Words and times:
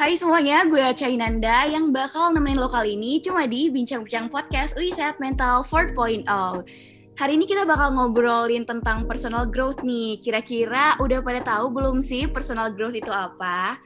Hai 0.00 0.16
semuanya, 0.16 0.64
gue 0.64 0.80
Aca 0.80 1.12
Inanda 1.12 1.68
yang 1.68 1.92
bakal 1.92 2.32
nemenin 2.32 2.56
lo 2.56 2.72
kali 2.72 2.96
ini 2.96 3.20
cuma 3.20 3.44
di 3.44 3.68
Bincang-Bincang 3.68 4.32
Podcast 4.32 4.72
Uli 4.80 4.96
Sehat 4.96 5.20
Mental 5.20 5.60
4.0. 5.60 6.24
Hari 7.20 7.32
ini 7.36 7.44
kita 7.44 7.68
bakal 7.68 7.92
ngobrolin 7.92 8.64
tentang 8.64 9.04
personal 9.04 9.44
growth 9.44 9.84
nih. 9.84 10.16
Kira-kira 10.24 10.96
udah 11.04 11.20
pada 11.20 11.44
tahu 11.44 11.68
belum 11.68 12.00
sih 12.00 12.24
personal 12.32 12.72
growth 12.72 12.96
itu 12.96 13.12
apa? 13.12 13.76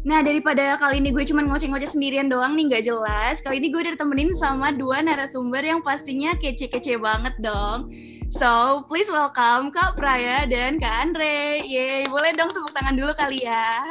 Nah, 0.00 0.24
daripada 0.24 0.80
kali 0.80 1.04
ini 1.04 1.12
gue 1.12 1.28
cuma 1.28 1.44
ngoceh-ngoceh 1.44 1.92
sendirian 1.92 2.32
doang 2.32 2.56
nih, 2.56 2.64
nggak 2.64 2.84
jelas. 2.88 3.44
Kali 3.44 3.60
ini 3.60 3.68
gue 3.68 3.84
udah 3.84 4.00
ditemenin 4.00 4.32
sama 4.32 4.72
dua 4.72 5.04
narasumber 5.04 5.60
yang 5.60 5.84
pastinya 5.84 6.32
kece-kece 6.40 6.96
banget 6.96 7.36
dong. 7.36 7.92
So, 8.32 8.80
please 8.88 9.12
welcome 9.12 9.68
Kak 9.76 9.92
Praya 10.00 10.48
dan 10.48 10.80
Kak 10.80 11.12
Andre. 11.12 11.60
Yeay, 11.68 12.08
boleh 12.08 12.32
dong 12.32 12.48
tepuk 12.48 12.72
tangan 12.72 12.96
dulu 12.96 13.12
kali 13.12 13.44
ya. 13.44 13.84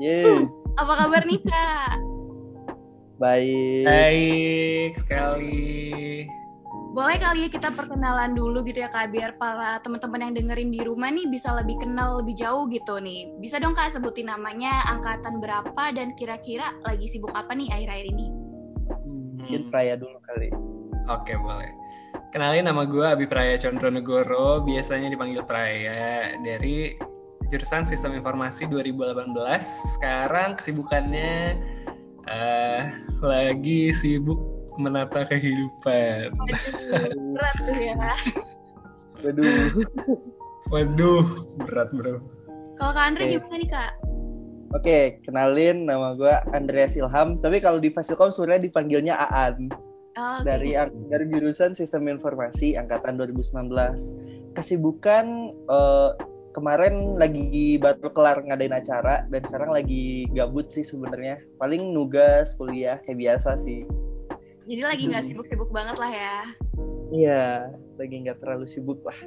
Yeay. 0.00 0.48
Apa 0.80 0.92
kabar 0.96 1.28
nih, 1.28 1.40
Kak? 1.44 2.00
Baik. 3.20 3.84
Baik 3.84 4.92
sekali. 4.96 6.24
Boleh 6.96 7.20
kali 7.20 7.46
ya 7.46 7.48
kita 7.52 7.68
perkenalan 7.70 8.32
dulu 8.32 8.64
gitu 8.64 8.80
ya 8.80 8.88
Kak, 8.88 9.12
biar 9.12 9.36
para 9.36 9.78
teman-teman 9.84 10.26
yang 10.26 10.34
dengerin 10.34 10.72
di 10.72 10.80
rumah 10.82 11.12
nih 11.12 11.28
bisa 11.28 11.52
lebih 11.54 11.78
kenal 11.78 12.24
lebih 12.24 12.32
jauh 12.32 12.64
gitu 12.72 12.96
nih. 12.96 13.28
Bisa 13.38 13.60
dong 13.60 13.76
Kak 13.76 13.92
sebutin 13.92 14.32
namanya, 14.32 14.88
angkatan 14.88 15.38
berapa, 15.38 15.92
dan 15.92 16.16
kira-kira 16.16 16.72
lagi 16.82 17.04
sibuk 17.06 17.30
apa 17.36 17.52
nih 17.52 17.68
akhir-akhir 17.68 18.06
ini? 18.10 18.26
Mungkin 19.36 19.68
Praya 19.68 20.00
dulu 20.00 20.16
kali. 20.24 20.48
Oke, 21.12 21.36
boleh. 21.36 21.70
Kenalin 22.32 22.66
nama 22.66 22.88
gue 22.88 23.04
Abi 23.04 23.28
Praya 23.28 23.60
Condronegoro, 23.60 24.64
biasanya 24.64 25.12
dipanggil 25.12 25.44
Praya 25.44 26.34
dari 26.40 26.96
jurusan 27.50 27.82
Sistem 27.82 28.14
Informasi 28.14 28.70
2018. 28.70 29.34
Sekarang 29.98 30.54
kesibukannya 30.54 31.58
eh, 32.30 32.82
lagi 33.18 33.90
sibuk 33.90 34.38
menata 34.78 35.26
kehidupan. 35.26 36.30
Aduh, 36.30 37.34
berat 37.34 37.56
tuh 37.58 37.76
ya. 37.76 37.94
Waduh. 39.20 39.74
Waduh, 40.70 41.24
berat 41.66 41.90
bro. 41.90 42.22
Kalau 42.78 42.92
Kak 42.94 43.04
Andre 43.12 43.22
Oke. 43.26 43.32
gimana 43.36 43.56
nih 43.58 43.68
Kak? 43.68 43.92
Oke, 44.70 44.98
kenalin 45.26 45.82
nama 45.82 46.14
gue 46.14 46.30
Andreas 46.54 46.94
Ilham. 46.94 47.42
Tapi 47.42 47.58
kalau 47.58 47.82
di 47.82 47.90
Fasilkom 47.90 48.30
sebenarnya 48.30 48.70
dipanggilnya 48.70 49.18
Aan. 49.18 49.66
Oh, 50.14 50.38
oke. 50.38 50.46
Dari 50.46 50.78
dari 51.10 51.24
jurusan 51.26 51.74
Sistem 51.74 52.06
Informasi 52.06 52.78
angkatan 52.78 53.18
2019. 53.18 54.54
Kesibukan 54.54 55.26
eh, 55.50 56.10
kemarin 56.50 57.14
lagi 57.16 57.78
baru 57.78 58.10
kelar 58.10 58.42
ngadain 58.42 58.74
acara 58.74 59.26
dan 59.30 59.40
sekarang 59.46 59.70
lagi 59.70 60.26
gabut 60.34 60.66
sih 60.70 60.82
sebenarnya. 60.82 61.42
Paling 61.58 61.94
nugas 61.94 62.54
kuliah 62.58 62.98
kayak 63.06 63.18
biasa 63.18 63.56
sih. 63.58 63.86
Jadi 64.66 64.82
lagi 64.82 65.02
nggak 65.10 65.24
sibuk-sibuk 65.26 65.70
banget 65.72 65.96
lah 65.98 66.12
ya. 66.12 66.38
Iya, 67.10 67.44
lagi 67.98 68.16
nggak 68.22 68.38
terlalu 68.38 68.66
sibuk 68.70 69.02
lah. 69.02 69.18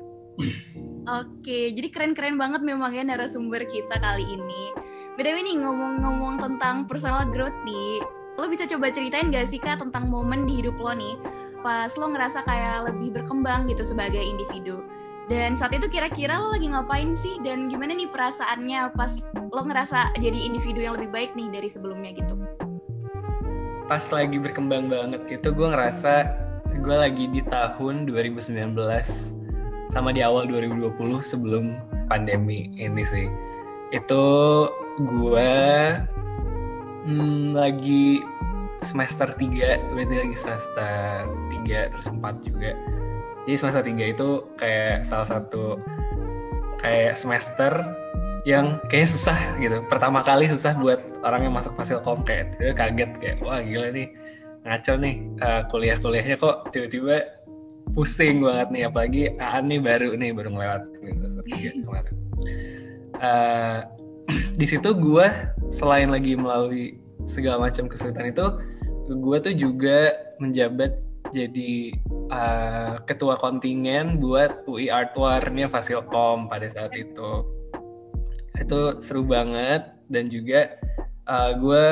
Oke, 1.19 1.75
jadi 1.75 1.87
keren-keren 1.91 2.39
banget 2.39 2.63
memang 2.63 2.95
ya 2.95 3.03
narasumber 3.03 3.67
kita 3.67 3.99
kali 3.99 4.23
ini. 4.23 4.71
BTW 5.19 5.35
nih 5.43 5.57
ngomong-ngomong 5.61 6.39
tentang 6.39 6.87
personal 6.87 7.27
growth 7.27 7.53
nih, 7.67 8.01
lo 8.39 8.47
bisa 8.49 8.65
coba 8.65 8.89
ceritain 8.89 9.29
gak 9.29 9.51
sih 9.51 9.61
kak 9.61 9.83
tentang 9.83 10.09
momen 10.09 10.49
di 10.49 10.63
hidup 10.63 10.79
lo 10.79 10.95
nih 10.95 11.19
pas 11.63 11.95
lo 11.95 12.11
ngerasa 12.11 12.43
kayak 12.43 12.91
lebih 12.91 13.15
berkembang 13.15 13.65
gitu 13.71 13.87
sebagai 13.87 14.19
individu. 14.19 14.83
Dan 15.31 15.55
saat 15.55 15.71
itu 15.71 15.87
kira-kira 15.87 16.35
lo 16.35 16.51
lagi 16.51 16.67
ngapain 16.67 17.15
sih 17.15 17.39
dan 17.47 17.71
gimana 17.71 17.95
nih 17.95 18.11
perasaannya 18.11 18.91
pas 18.91 19.15
lo 19.33 19.61
ngerasa 19.63 20.19
jadi 20.19 20.35
individu 20.35 20.83
yang 20.83 20.99
lebih 20.99 21.15
baik 21.15 21.31
nih 21.37 21.47
dari 21.47 21.69
sebelumnya 21.71 22.11
gitu. 22.11 22.35
Pas 23.87 24.03
lagi 24.11 24.35
berkembang 24.35 24.91
banget 24.91 25.39
itu 25.39 25.47
gue 25.55 25.67
ngerasa 25.71 26.13
gue 26.83 26.95
lagi 26.95 27.31
di 27.31 27.39
tahun 27.47 28.07
2019 28.09 28.75
sama 29.93 30.09
di 30.09 30.25
awal 30.25 30.49
2020 30.49 30.91
sebelum 31.23 31.77
pandemi 32.11 32.67
ini 32.75 33.03
sih. 33.07 33.31
Itu 33.95 34.23
gue 34.99 35.51
hmm, 37.07 37.55
lagi 37.55 38.19
semester 38.83 39.31
3, 39.31 39.95
berarti 39.95 40.15
lagi 40.27 40.35
semester 40.35 41.29
3 41.63 41.91
terus 41.95 42.07
4 42.11 42.19
juga. 42.43 42.75
Jadi 43.43 43.55
semester 43.59 43.83
3 43.83 44.13
itu 44.15 44.29
kayak 44.55 45.03
salah 45.03 45.27
satu 45.27 45.75
kayak 46.79 47.15
semester 47.15 47.71
yang 48.43 48.79
kayak 48.91 49.07
susah 49.07 49.55
gitu. 49.59 49.83
Pertama 49.87 50.23
kali 50.23 50.47
susah 50.51 50.75
buat 50.75 50.99
orang 51.23 51.47
yang 51.47 51.53
masuk 51.55 51.75
fasilkom 51.79 52.23
kayak 52.27 52.55
dia 52.59 52.75
kaget 52.75 53.11
kayak 53.19 53.37
wah 53.39 53.59
gila 53.63 53.91
nih 53.91 54.07
ngaco 54.63 54.93
nih 54.99 55.15
eh, 55.43 55.61
kuliah-kuliahnya 55.67 56.35
kok 56.39 56.71
tiba-tiba 56.71 57.19
pusing 57.91 58.43
banget 58.43 58.67
nih 58.71 58.83
apalagi 58.87 59.23
Aan 59.39 59.67
nih 59.67 59.79
baru 59.83 60.15
nih 60.15 60.31
baru 60.31 60.49
ngelewat 60.55 60.83
semester 60.99 61.43
3 61.43 61.83
kemarin. 61.83 62.15
Eh, 63.19 63.79
di 64.59 64.65
situ 64.67 64.89
gue 64.95 65.27
selain 65.71 66.07
lagi 66.07 66.39
melalui 66.39 66.99
segala 67.23 67.71
macam 67.71 67.87
kesulitan 67.87 68.31
itu, 68.35 68.45
gue 69.07 69.37
tuh 69.39 69.53
juga 69.55 70.11
menjabat 70.43 70.95
jadi 71.33 71.97
uh, 72.29 73.01
ketua 73.09 73.35
kontingen 73.41 74.21
buat 74.21 74.63
UI 74.69 74.87
Artwarnya 74.93 75.65
Fasilkom 75.67 76.47
pada 76.47 76.69
saat 76.69 76.93
itu. 76.93 77.31
Itu 78.55 79.01
seru 79.01 79.25
banget 79.25 79.89
dan 80.07 80.29
juga 80.29 80.77
uh, 81.25 81.51
gue 81.57 81.85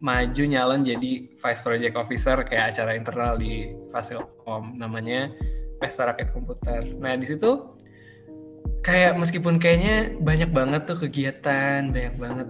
maju 0.00 0.42
nyalon 0.48 0.80
jadi 0.80 1.12
Vice 1.36 1.62
Project 1.62 1.94
Officer 2.00 2.40
kayak 2.48 2.72
acara 2.72 2.96
internal 2.96 3.36
di 3.36 3.68
Fasilkom 3.92 4.80
namanya 4.80 5.28
Pesta 5.76 6.08
Rakyat 6.08 6.32
Komputer. 6.32 6.82
Nah 6.96 7.14
di 7.20 7.28
situ 7.28 7.76
kayak 8.80 9.20
meskipun 9.20 9.60
kayaknya 9.60 10.16
banyak 10.24 10.50
banget 10.52 10.88
tuh 10.88 10.98
kegiatan, 11.04 11.92
banyak 11.92 12.16
banget 12.16 12.48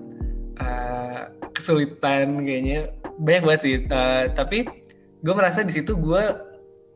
uh, 0.62 1.22
kesulitan 1.50 2.46
kayaknya 2.46 2.94
banyak 3.18 3.42
banget 3.42 3.60
sih. 3.66 3.76
Uh, 3.90 4.30
tapi 4.34 4.79
gue 5.20 5.34
merasa 5.36 5.60
di 5.64 5.72
situ 5.72 5.96
gue 5.96 6.22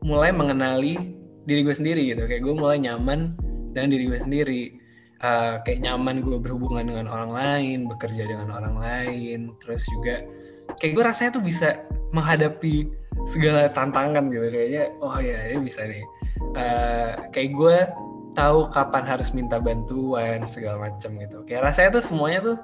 mulai 0.05 0.33
mengenali 0.33 1.17
diri 1.45 1.61
gue 1.61 1.75
sendiri 1.75 2.01
gitu. 2.09 2.25
Kayak 2.25 2.41
gue 2.45 2.55
mulai 2.57 2.77
nyaman 2.81 3.37
dengan 3.73 3.89
diri 3.89 4.03
gue 4.09 4.19
sendiri. 4.21 4.63
Uh, 5.23 5.63
kayak 5.63 5.79
nyaman 5.81 6.21
gue 6.21 6.37
berhubungan 6.37 6.85
dengan 6.85 7.07
orang 7.07 7.31
lain, 7.31 7.77
bekerja 7.87 8.27
dengan 8.27 8.51
orang 8.51 8.75
lain, 8.77 9.55
terus 9.63 9.81
juga 9.87 10.21
kayak 10.77 10.91
gue 10.91 11.03
rasanya 11.07 11.31
tuh 11.39 11.43
bisa 11.45 11.69
menghadapi 12.11 12.89
segala 13.23 13.71
tantangan 13.71 14.27
gitu 14.29 14.47
kayaknya 14.51 14.83
oh 14.99 15.17
ya 15.19 15.51
ini 15.51 15.61
bisa 15.65 15.83
nih 15.87 16.03
Uh, 16.55 17.31
kayak 17.35 17.51
gue 17.51 17.77
tahu 18.31 18.71
kapan 18.71 19.03
harus 19.03 19.35
minta 19.35 19.59
bantuan 19.59 20.43
segala 20.47 20.87
macam 20.87 21.19
gitu 21.19 21.43
kayak 21.43 21.67
rasanya 21.67 21.99
tuh 21.99 22.03
semuanya 22.03 22.39
tuh 22.43 22.57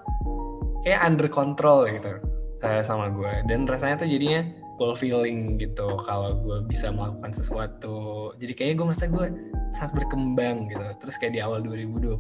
kayak 0.88 1.00
under 1.04 1.28
control 1.28 1.88
gitu 1.92 2.16
uh, 2.64 2.80
sama 2.80 3.12
gue 3.12 3.52
dan 3.52 3.68
rasanya 3.68 4.00
tuh 4.00 4.08
jadinya 4.08 4.48
fulfilling 4.80 5.60
gitu 5.60 6.00
kalau 6.08 6.38
gue 6.40 6.58
bisa 6.68 6.92
melakukan 6.92 7.32
sesuatu. 7.34 8.32
Jadi 8.40 8.52
kayaknya 8.56 8.76
gue 8.78 8.88
merasa 8.92 9.06
gue 9.08 9.28
sangat 9.76 9.92
berkembang 10.04 10.72
gitu. 10.72 10.86
Terus 11.02 11.16
kayak 11.20 11.34
di 11.36 11.42
awal 11.44 11.64
2020 11.64 12.18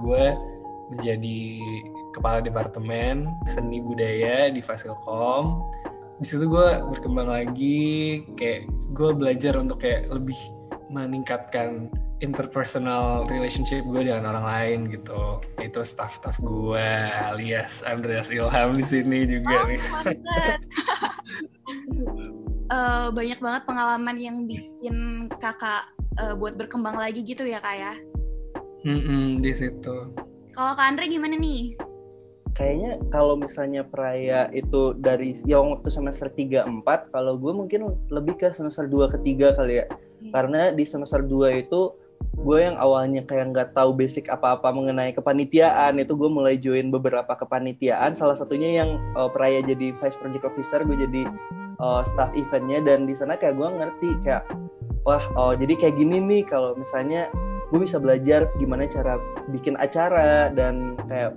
gue 0.00 0.24
menjadi 0.90 1.40
kepala 2.14 2.42
departemen 2.42 3.30
seni 3.46 3.78
budaya 3.78 4.50
di 4.50 4.58
Fasilkom 4.58 5.62
di 6.20 6.28
situ 6.28 6.52
gue 6.52 6.68
berkembang 6.84 7.32
lagi 7.32 8.20
kayak 8.36 8.68
gue 8.92 9.10
belajar 9.16 9.56
untuk 9.56 9.80
kayak 9.80 10.04
lebih 10.12 10.36
meningkatkan 10.92 11.88
interpersonal 12.20 13.24
relationship 13.24 13.80
gue 13.88 14.04
dengan 14.04 14.28
orang 14.28 14.44
lain 14.44 14.78
gitu. 14.92 15.40
Itu 15.56 15.80
staff-staff 15.80 16.36
gue 16.36 16.88
alias 17.32 17.80
Andreas 17.88 18.28
Ilham 18.28 18.76
di 18.76 18.84
sini 18.84 19.24
juga 19.24 19.64
Oh, 19.64 19.66
nih 19.72 19.80
Eh, 22.70 23.08
banyak 23.10 23.42
banget 23.42 23.62
pengalaman 23.66 24.14
yang 24.14 24.46
bikin 24.46 25.26
kakak 25.42 25.90
eh, 26.22 26.34
buat 26.38 26.54
berkembang 26.54 26.94
lagi 26.94 27.26
gitu 27.26 27.42
ya 27.42 27.58
kak 27.58 27.74
ya. 27.74 27.94
Mm-mm, 28.80 29.44
di 29.44 29.52
situ 29.52 30.08
Kalau 30.56 30.72
Kak 30.72 30.96
Andre 30.96 31.04
gimana 31.10 31.36
nih? 31.36 31.76
Kayaknya 32.56 32.96
kalau 33.12 33.36
misalnya 33.36 33.84
Praya 33.84 34.48
itu 34.56 34.96
dari 34.96 35.36
yang 35.44 35.68
waktu 35.68 35.92
semester 35.92 36.32
3 36.32 36.64
4, 36.64 37.12
kalau 37.12 37.36
gue 37.36 37.52
mungkin 37.52 37.92
lebih 38.08 38.40
ke 38.40 38.48
semester 38.56 38.88
2 38.88 39.12
ke 39.12 39.18
3 39.20 39.58
kali 39.58 39.84
ya. 39.84 39.86
Karena 40.32 40.72
di 40.72 40.82
semester 40.88 41.22
2 41.22 41.60
itu 41.60 41.94
gue 42.30 42.58
yang 42.62 42.78
awalnya 42.78 43.26
kayak 43.26 43.52
nggak 43.52 43.68
tahu 43.74 43.92
basic 43.92 44.30
apa-apa 44.30 44.70
mengenai 44.70 45.12
kepanitiaan 45.12 45.98
itu 45.98 46.14
gue 46.14 46.30
mulai 46.30 46.56
join 46.56 46.88
beberapa 46.88 47.34
kepanitiaan. 47.36 48.14
Salah 48.14 48.38
satunya 48.38 48.82
yang 48.82 49.02
uh, 49.18 49.28
Praya 49.28 49.60
jadi 49.60 49.92
vice 49.92 50.16
project 50.16 50.46
officer 50.46 50.80
gue 50.86 50.96
jadi 50.96 51.22
uh, 51.82 52.02
staff 52.06 52.32
eventnya. 52.38 52.80
Dan 52.80 53.04
di 53.04 53.12
sana 53.12 53.34
kayak 53.34 53.58
gue 53.58 53.68
ngerti 53.68 54.10
kayak 54.24 54.46
wah 55.04 55.22
oh 55.36 55.52
jadi 55.56 55.74
kayak 55.76 55.96
gini 55.96 56.20
nih 56.20 56.42
kalau 56.44 56.76
misalnya 56.76 57.28
gue 57.70 57.80
bisa 57.80 58.02
belajar 58.02 58.50
gimana 58.58 58.84
cara 58.90 59.16
bikin 59.48 59.78
acara 59.78 60.50
dan 60.50 60.98
kayak 61.06 61.32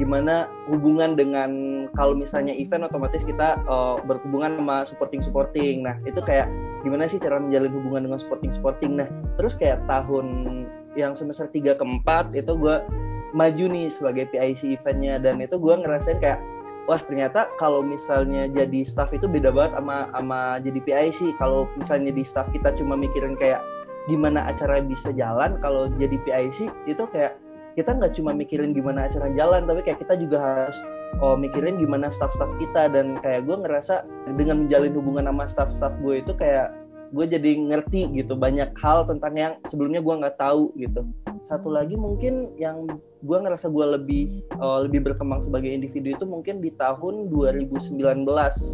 gimana 0.00 0.48
hubungan 0.72 1.12
dengan 1.12 1.50
kalau 1.92 2.16
misalnya 2.16 2.56
event 2.56 2.88
otomatis 2.88 3.28
kita 3.28 3.60
uh, 3.68 4.00
berhubungan 4.00 4.56
sama 4.56 4.76
supporting 4.88 5.20
supporting 5.20 5.84
nah 5.84 6.00
itu 6.08 6.18
kayak 6.24 6.48
gimana 6.82 7.06
sih 7.06 7.22
cara 7.22 7.38
menjalin 7.38 7.70
hubungan 7.70 8.10
dengan 8.10 8.18
supporting 8.18 8.50
supporting 8.50 8.92
nah 8.98 9.08
terus 9.38 9.54
kayak 9.54 9.82
tahun 9.86 10.26
yang 10.98 11.16
semester 11.16 11.48
3 11.48 11.78
ke 11.78 11.84
4 12.04 12.36
itu 12.36 12.52
gue 12.58 12.76
maju 13.32 13.64
nih 13.72 13.88
sebagai 13.88 14.28
PIC 14.28 14.76
eventnya. 14.76 15.16
Dan 15.16 15.40
itu 15.40 15.56
gue 15.56 15.74
ngerasain 15.74 16.20
kayak 16.20 16.40
wah 16.84 17.00
ternyata 17.00 17.48
kalau 17.56 17.80
misalnya 17.80 18.50
jadi 18.50 18.82
staff 18.84 19.10
itu 19.14 19.30
beda 19.30 19.54
banget 19.54 19.78
sama 19.78 19.96
sama 20.10 20.40
jadi 20.60 20.78
PIC 20.82 21.38
kalau 21.38 21.70
misalnya 21.78 22.10
di 22.10 22.24
staff 22.26 22.50
kita 22.50 22.74
cuma 22.74 22.98
mikirin 22.98 23.38
kayak 23.38 23.62
gimana 24.10 24.42
acara 24.50 24.82
bisa 24.82 25.14
jalan 25.14 25.62
kalau 25.62 25.86
jadi 25.94 26.18
PIC 26.26 26.74
itu 26.90 27.04
kayak 27.14 27.38
kita 27.72 27.96
nggak 27.96 28.12
cuma 28.16 28.36
mikirin 28.36 28.76
gimana 28.76 29.08
acara 29.08 29.32
jalan 29.32 29.64
tapi 29.64 29.80
kayak 29.84 30.00
kita 30.04 30.14
juga 30.20 30.38
harus 30.40 30.76
oh, 31.20 31.36
mikirin 31.36 31.80
gimana 31.80 32.08
staff-staff 32.08 32.52
kita. 32.60 32.92
Dan 32.92 33.20
kayak 33.20 33.48
gue 33.48 33.56
ngerasa 33.56 34.04
dengan 34.36 34.64
menjalin 34.64 34.92
hubungan 34.96 35.24
sama 35.28 35.44
staff-staff 35.48 35.94
gue 36.00 36.20
itu 36.20 36.32
kayak 36.36 36.72
gue 37.12 37.28
jadi 37.28 37.50
ngerti 37.60 38.08
gitu 38.16 38.32
banyak 38.32 38.72
hal 38.80 39.04
tentang 39.04 39.36
yang 39.36 39.52
sebelumnya 39.68 40.00
gue 40.00 40.14
nggak 40.24 40.36
tahu 40.40 40.72
gitu. 40.80 41.04
Satu 41.44 41.68
lagi 41.68 41.98
mungkin 41.98 42.56
yang 42.56 42.88
gue 43.20 43.38
ngerasa 43.38 43.68
gue 43.68 43.86
lebih 44.00 44.24
uh, 44.56 44.82
lebih 44.88 45.12
berkembang 45.12 45.44
sebagai 45.44 45.68
individu 45.68 46.16
itu 46.16 46.24
mungkin 46.24 46.64
di 46.64 46.72
tahun 46.74 47.28
2019 47.28 47.92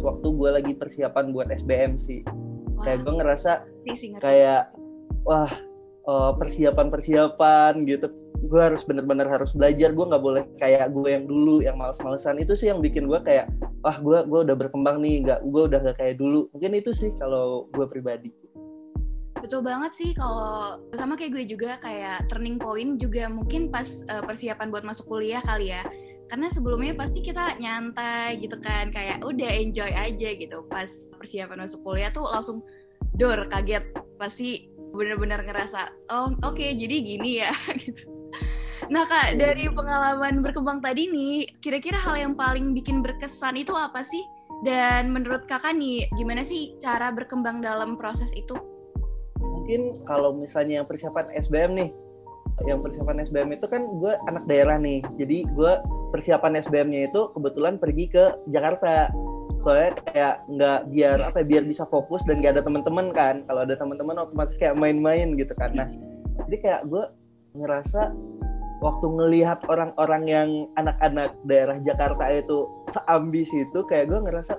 waktu 0.07 0.27
gue 0.31 0.49
lagi 0.49 0.73
persiapan 0.75 1.35
buat 1.35 1.51
SBM 1.51 1.99
sih. 1.99 2.23
Wow. 2.79 2.87
kayak 2.87 2.99
gue 3.03 3.13
ngerasa 3.19 3.51
kayak 4.23 4.63
wah 5.27 5.51
uh, 6.07 6.31
persiapan-persiapan 6.39 7.73
gitu 7.83 8.07
gue 8.39 8.61
harus 8.61 8.87
bener-bener 8.87 9.27
harus 9.27 9.51
belajar 9.51 9.91
gue 9.91 10.05
nggak 10.07 10.23
boleh 10.23 10.43
kayak 10.55 10.95
gue 10.95 11.09
yang 11.11 11.25
dulu 11.27 11.59
yang 11.59 11.75
males-malesan. 11.75 12.39
Itu 12.39 12.55
sih 12.55 12.71
yang 12.71 12.79
bikin 12.79 13.05
gue 13.11 13.19
kayak 13.19 13.51
wah 13.83 13.97
gue 13.99 14.23
gue 14.23 14.39
udah 14.47 14.55
berkembang 14.55 15.03
nih 15.03 15.27
nggak 15.27 15.39
gue 15.43 15.63
udah 15.67 15.79
nggak 15.83 15.97
kayak 15.99 16.15
dulu. 16.15 16.47
Mungkin 16.55 16.71
itu 16.79 16.91
sih 16.95 17.11
kalau 17.19 17.67
gue 17.75 17.85
pribadi. 17.91 18.31
Betul 19.39 19.63
banget 19.63 19.91
sih 19.95 20.11
kalau 20.15 20.79
sama 20.95 21.15
kayak 21.19 21.31
gue 21.35 21.45
juga 21.47 21.79
kayak 21.79 22.27
turning 22.31 22.59
point 22.59 22.99
juga 22.99 23.27
mungkin 23.31 23.71
pas 23.71 23.87
uh, 24.07 24.23
persiapan 24.23 24.67
buat 24.71 24.87
masuk 24.87 25.07
kuliah 25.07 25.43
kali 25.43 25.75
ya. 25.75 25.83
Karena 26.29 26.45
sebelumnya 26.53 26.93
pasti 26.93 27.25
kita 27.25 27.57
nyantai 27.57 28.37
gitu 28.37 28.61
kan 28.61 28.93
kayak 28.93 29.25
udah 29.25 29.49
enjoy 29.49 29.89
aja 29.89 30.29
gitu. 30.37 30.63
Pas 30.69 30.87
persiapan 31.17 31.65
masuk 31.67 31.83
kuliah 31.83 32.13
tuh 32.13 32.23
langsung 32.23 32.63
dor 33.17 33.49
kaget. 33.51 33.83
Pasti 34.15 34.71
bener-bener 34.89 35.45
ngerasa 35.45 35.91
oh 36.09 36.33
oke 36.41 36.57
okay, 36.57 36.73
jadi 36.73 36.95
gini 37.03 37.31
ya. 37.45 37.51
Gitu 37.81 38.18
Nah 38.89 39.05
kak, 39.05 39.37
dari 39.37 39.69
pengalaman 39.69 40.41
berkembang 40.41 40.81
tadi 40.81 41.13
nih, 41.13 41.45
kira-kira 41.61 42.01
hal 42.01 42.17
yang 42.17 42.33
paling 42.33 42.73
bikin 42.73 43.05
berkesan 43.05 43.61
itu 43.61 43.69
apa 43.77 44.01
sih? 44.01 44.25
Dan 44.65 45.13
menurut 45.13 45.45
kakak 45.45 45.77
nih, 45.77 46.09
gimana 46.17 46.41
sih 46.41 46.73
cara 46.81 47.13
berkembang 47.13 47.61
dalam 47.61 48.01
proses 48.01 48.33
itu? 48.33 48.57
Mungkin 49.37 49.93
kalau 50.09 50.33
misalnya 50.33 50.81
yang 50.81 50.87
persiapan 50.89 51.29
SBM 51.37 51.71
nih, 51.77 51.89
yang 52.65 52.81
persiapan 52.81 53.29
SBM 53.29 53.61
itu 53.61 53.69
kan 53.69 53.85
gue 54.01 54.17
anak 54.25 54.49
daerah 54.49 54.81
nih, 54.81 55.05
jadi 55.21 55.45
gue 55.45 55.73
persiapan 56.09 56.57
SBM-nya 56.57 57.13
itu 57.13 57.29
kebetulan 57.37 57.77
pergi 57.77 58.09
ke 58.09 58.25
Jakarta 58.49 59.13
soalnya 59.59 59.91
kayak 60.07 60.35
nggak 60.49 60.79
biar 60.89 61.17
apa 61.19 61.43
ya, 61.43 61.45
biar 61.45 61.63
bisa 61.67 61.83
fokus 61.91 62.23
dan 62.23 62.39
gak 62.39 62.55
ada 62.55 62.63
teman-teman 62.63 63.11
kan 63.11 63.43
kalau 63.43 63.67
ada 63.67 63.75
teman-teman 63.75 64.15
otomatis 64.23 64.55
kayak 64.55 64.79
main-main 64.79 65.35
gitu 65.35 65.51
kan 65.51 65.75
nah 65.75 65.87
jadi 66.47 66.57
kayak 66.63 66.81
gue 66.87 67.03
ngerasa 67.59 68.15
waktu 68.79 69.05
ngelihat 69.07 69.59
orang-orang 69.67 70.23
yang 70.27 70.49
anak-anak 70.79 71.35
daerah 71.43 71.77
Jakarta 71.83 72.31
itu 72.31 72.67
seambis 72.87 73.51
itu 73.51 73.79
kayak 73.87 74.11
gue 74.11 74.19
ngerasa 74.23 74.55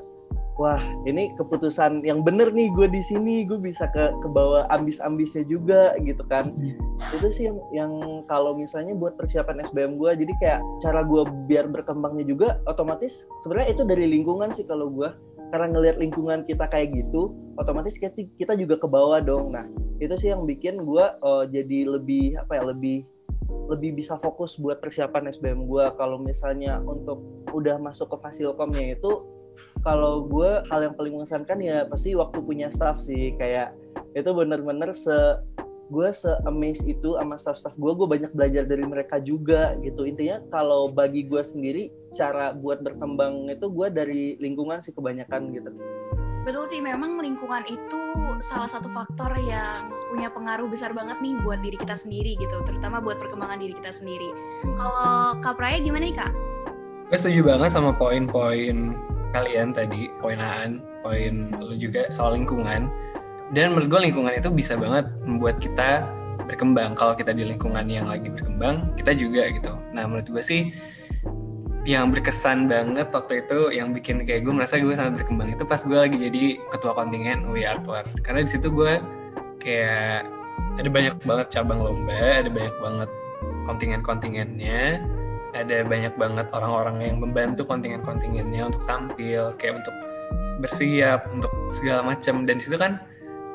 wah 0.61 0.81
ini 1.08 1.32
keputusan 1.40 2.05
yang 2.05 2.20
bener 2.20 2.52
nih 2.52 2.69
gue 2.76 2.84
di 2.93 3.00
sini 3.00 3.49
gue 3.49 3.56
bisa 3.56 3.88
ke 3.88 4.12
ke 4.20 4.28
bawah 4.28 4.69
ambis-ambisnya 4.69 5.49
juga 5.49 5.96
gitu 6.05 6.20
kan. 6.28 6.52
Hmm. 6.52 6.76
itu 7.17 7.28
sih 7.32 7.44
yang 7.49 7.56
yang 7.72 7.93
kalau 8.28 8.52
misalnya 8.52 8.93
buat 8.93 9.17
persiapan 9.17 9.64
SBM 9.72 9.96
gue 9.96 10.11
jadi 10.20 10.32
kayak 10.37 10.61
cara 10.84 11.00
gue 11.00 11.25
biar 11.49 11.72
berkembangnya 11.72 12.28
juga 12.28 12.49
otomatis 12.69 13.25
sebenarnya 13.40 13.72
itu 13.72 13.82
dari 13.88 14.05
lingkungan 14.05 14.52
sih 14.52 14.69
kalau 14.69 14.93
gue 14.93 15.08
karena 15.50 15.67
ngelihat 15.72 15.96
lingkungan 15.99 16.44
kita 16.46 16.69
kayak 16.69 16.93
gitu 16.94 17.32
otomatis 17.58 17.96
kita, 17.96 18.14
kita 18.37 18.52
juga 18.55 18.76
ke 18.76 18.87
bawah 18.87 19.19
dong. 19.19 19.56
Nah 19.56 19.64
itu 20.00 20.12
sih 20.17 20.28
yang 20.32 20.44
bikin 20.44 20.84
gue 20.84 21.05
uh, 21.25 21.44
jadi 21.49 21.88
lebih 21.88 22.37
apa 22.40 22.61
ya 22.61 22.62
lebih 22.69 23.05
lebih 23.70 24.02
bisa 24.02 24.19
fokus 24.19 24.58
buat 24.58 24.82
persiapan 24.82 25.31
SBM 25.31 25.67
gue 25.70 25.85
kalau 25.94 26.19
misalnya 26.19 26.82
untuk 26.82 27.23
udah 27.55 27.79
masuk 27.79 28.11
ke 28.11 28.17
fasilkomnya 28.19 28.99
itu 28.99 29.23
kalau 29.81 30.26
gue 30.29 30.61
hal 30.69 30.81
yang 30.85 30.94
paling 30.99 31.14
mengesankan 31.17 31.58
ya 31.62 31.88
pasti 31.88 32.12
waktu 32.12 32.38
punya 32.43 32.69
staff 32.69 33.00
sih. 33.00 33.32
Kayak 33.38 33.73
itu 34.12 34.31
bener-bener 34.35 34.93
se 34.93 35.17
gue 35.91 36.08
se 36.14 36.31
amaze 36.47 36.87
itu 36.87 37.19
sama 37.19 37.35
staff-staff 37.35 37.75
gue 37.75 37.93
gue 37.99 38.06
banyak 38.06 38.31
belajar 38.31 38.62
dari 38.62 38.85
mereka 38.87 39.19
juga 39.19 39.75
gitu. 39.82 40.06
Intinya 40.06 40.38
kalau 40.53 40.87
bagi 40.91 41.26
gue 41.26 41.43
sendiri 41.43 41.91
cara 42.14 42.55
buat 42.55 42.82
berkembang 42.82 43.50
itu 43.50 43.67
gue 43.67 43.88
dari 43.91 44.23
lingkungan 44.38 44.79
sih 44.79 44.94
kebanyakan 44.94 45.50
gitu 45.50 45.70
Betul 46.41 46.65
sih, 46.73 46.81
memang 46.81 47.21
lingkungan 47.21 47.63
itu 47.69 48.03
salah 48.41 48.65
satu 48.65 48.89
faktor 48.97 49.37
yang 49.37 49.93
punya 50.09 50.33
pengaruh 50.33 50.67
besar 50.73 50.97
banget 50.97 51.21
nih 51.21 51.37
buat 51.45 51.61
diri 51.61 51.77
kita 51.77 51.93
sendiri 51.93 52.33
gitu, 52.41 52.65
terutama 52.65 52.99
buat 52.99 53.21
perkembangan 53.21 53.61
diri 53.61 53.77
kita 53.77 53.93
sendiri. 53.93 54.33
Kalau 54.73 55.37
Kak 55.45 55.61
Praya 55.61 55.79
gimana 55.85 56.09
nih 56.09 56.17
Kak? 56.17 56.33
Gue 57.13 57.19
setuju 57.21 57.45
banget 57.45 57.71
sama 57.77 57.93
poin-poin 57.93 58.97
kalian 59.37 59.77
tadi, 59.77 60.09
poin 60.19 60.41
Aan, 60.41 60.81
poin 61.05 61.53
lu 61.61 61.77
juga 61.77 62.09
soal 62.09 62.41
lingkungan. 62.41 62.89
Dan 63.53 63.77
menurut 63.77 63.93
gue 63.93 64.01
lingkungan 64.09 64.33
itu 64.33 64.49
bisa 64.49 64.81
banget 64.81 65.11
membuat 65.27 65.61
kita 65.61 66.09
berkembang. 66.49 66.97
Kalau 66.97 67.13
kita 67.19 67.37
di 67.37 67.45
lingkungan 67.45 67.85
yang 67.91 68.09
lagi 68.09 68.33
berkembang, 68.33 68.97
kita 68.97 69.13
juga 69.13 69.45
gitu. 69.53 69.77
Nah 69.93 70.09
menurut 70.09 70.27
gue 70.27 70.43
sih 70.43 70.73
yang 71.88 72.12
berkesan 72.12 72.69
banget 72.69 73.09
waktu 73.09 73.41
itu 73.47 73.73
yang 73.73 73.97
bikin 73.97 74.29
kayak 74.29 74.44
gue 74.44 74.53
merasa 74.53 74.77
gue 74.77 74.93
sangat 74.93 75.25
berkembang 75.25 75.49
itu 75.49 75.65
pas 75.65 75.81
gue 75.81 75.97
lagi 75.97 76.17
jadi 76.21 76.61
ketua 76.77 76.93
kontingen 76.93 77.49
UI 77.49 77.65
Artwar 77.65 78.05
karena 78.21 78.44
di 78.44 78.50
situ 78.53 78.69
gue 78.69 79.00
kayak 79.65 80.29
ada 80.77 80.88
banyak 80.93 81.15
banget 81.25 81.47
cabang 81.49 81.81
lomba 81.81 82.44
ada 82.44 82.50
banyak 82.53 82.77
banget 82.85 83.11
kontingen-kontingennya 83.65 85.00
ada 85.55 85.82
banyak 85.82 86.15
banget 86.15 86.47
orang-orang 86.55 86.97
yang 87.03 87.17
membantu 87.19 87.67
kontingen-kontingennya 87.67 88.71
untuk 88.71 88.82
tampil 88.87 89.51
kayak 89.58 89.82
untuk 89.82 89.94
bersiap 90.63 91.27
untuk 91.32 91.51
segala 91.72 92.05
macam. 92.05 92.44
Dan 92.46 92.60
di 92.60 92.63
situ 92.63 92.77
kan 92.79 93.01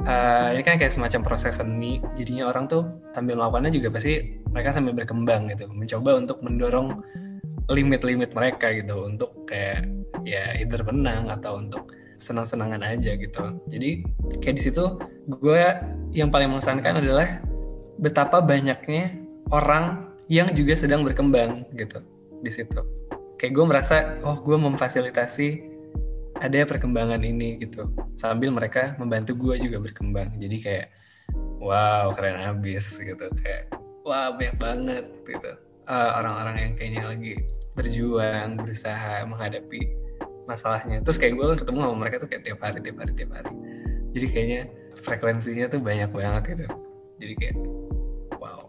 uh, 0.10 0.50
ini 0.51 0.63
kan 0.65 0.75
kayak 0.82 0.91
semacam 0.91 1.22
proses 1.24 1.62
seni. 1.62 2.03
Jadinya 2.20 2.51
orang 2.51 2.67
tuh 2.67 2.84
sambil 3.15 3.39
melakukannya 3.39 3.72
juga 3.72 3.96
pasti 3.96 4.36
mereka 4.51 4.75
sambil 4.75 4.94
berkembang 4.98 5.48
gitu 5.53 5.70
mencoba 5.72 6.20
untuk 6.20 6.38
mendorong 6.44 7.00
limit-limit 7.69 8.31
mereka 8.38 8.69
gitu 8.74 9.10
untuk 9.10 9.45
kayak 9.50 9.89
ya 10.25 10.53
either 10.62 10.86
menang 10.86 11.29
atau 11.34 11.57
untuk 11.57 11.89
senang-senangan 12.15 12.81
aja 12.86 13.17
gitu. 13.17 13.43
Jadi 13.67 14.05
kayak 14.39 14.55
di 14.55 14.63
situ 14.63 14.84
gue 15.27 15.63
yang 16.15 16.31
paling 16.31 16.50
mengesankan 16.51 17.03
adalah 17.03 17.41
betapa 18.00 18.39
banyaknya 18.39 19.17
orang 19.51 20.13
yang 20.31 20.50
juga 20.53 20.74
sedang 20.77 21.05
berkembang 21.05 21.67
gitu 21.75 22.01
di 22.41 22.51
situ. 22.51 22.81
Kayak 23.36 23.53
gue 23.57 23.65
merasa 23.67 23.95
oh 24.24 24.39
gue 24.39 24.55
memfasilitasi 24.55 25.75
ada 26.39 26.67
perkembangan 26.67 27.24
ini 27.24 27.60
gitu 27.63 27.88
sambil 28.19 28.51
mereka 28.51 28.95
membantu 29.00 29.36
gue 29.36 29.67
juga 29.67 29.81
berkembang. 29.81 30.36
Jadi 30.39 30.57
kayak 30.63 30.88
wow 31.60 32.13
keren 32.13 32.38
abis 32.38 33.01
gitu 33.01 33.25
kayak 33.41 33.74
wah 34.05 34.29
banyak 34.31 34.55
banget 34.62 35.05
gitu 35.25 35.51
uh, 35.89 36.12
orang-orang 36.22 36.56
yang 36.70 36.74
kayaknya 36.77 37.04
lagi 37.08 37.34
berjuang 37.75 38.60
berusaha 38.60 39.25
menghadapi 39.27 39.82
masalahnya 40.46 41.01
terus 41.01 41.18
kayak 41.18 41.36
gue 41.36 41.48
ketemu 41.58 41.80
sama 41.82 41.96
mereka 41.98 42.15
tuh 42.22 42.30
kayak 42.30 42.44
tiap 42.46 42.60
hari 42.62 42.80
tiap 42.80 42.98
hari 43.01 43.12
tiap 43.18 43.32
hari 43.34 43.51
jadi 44.13 44.25
kayaknya 44.32 44.62
frekuensinya 45.01 45.65
tuh 45.68 45.82
banyak 45.82 46.10
banget 46.13 46.44
gitu 46.56 46.65
jadi 47.20 47.34
kayak 47.42 47.56
wow 48.39 48.62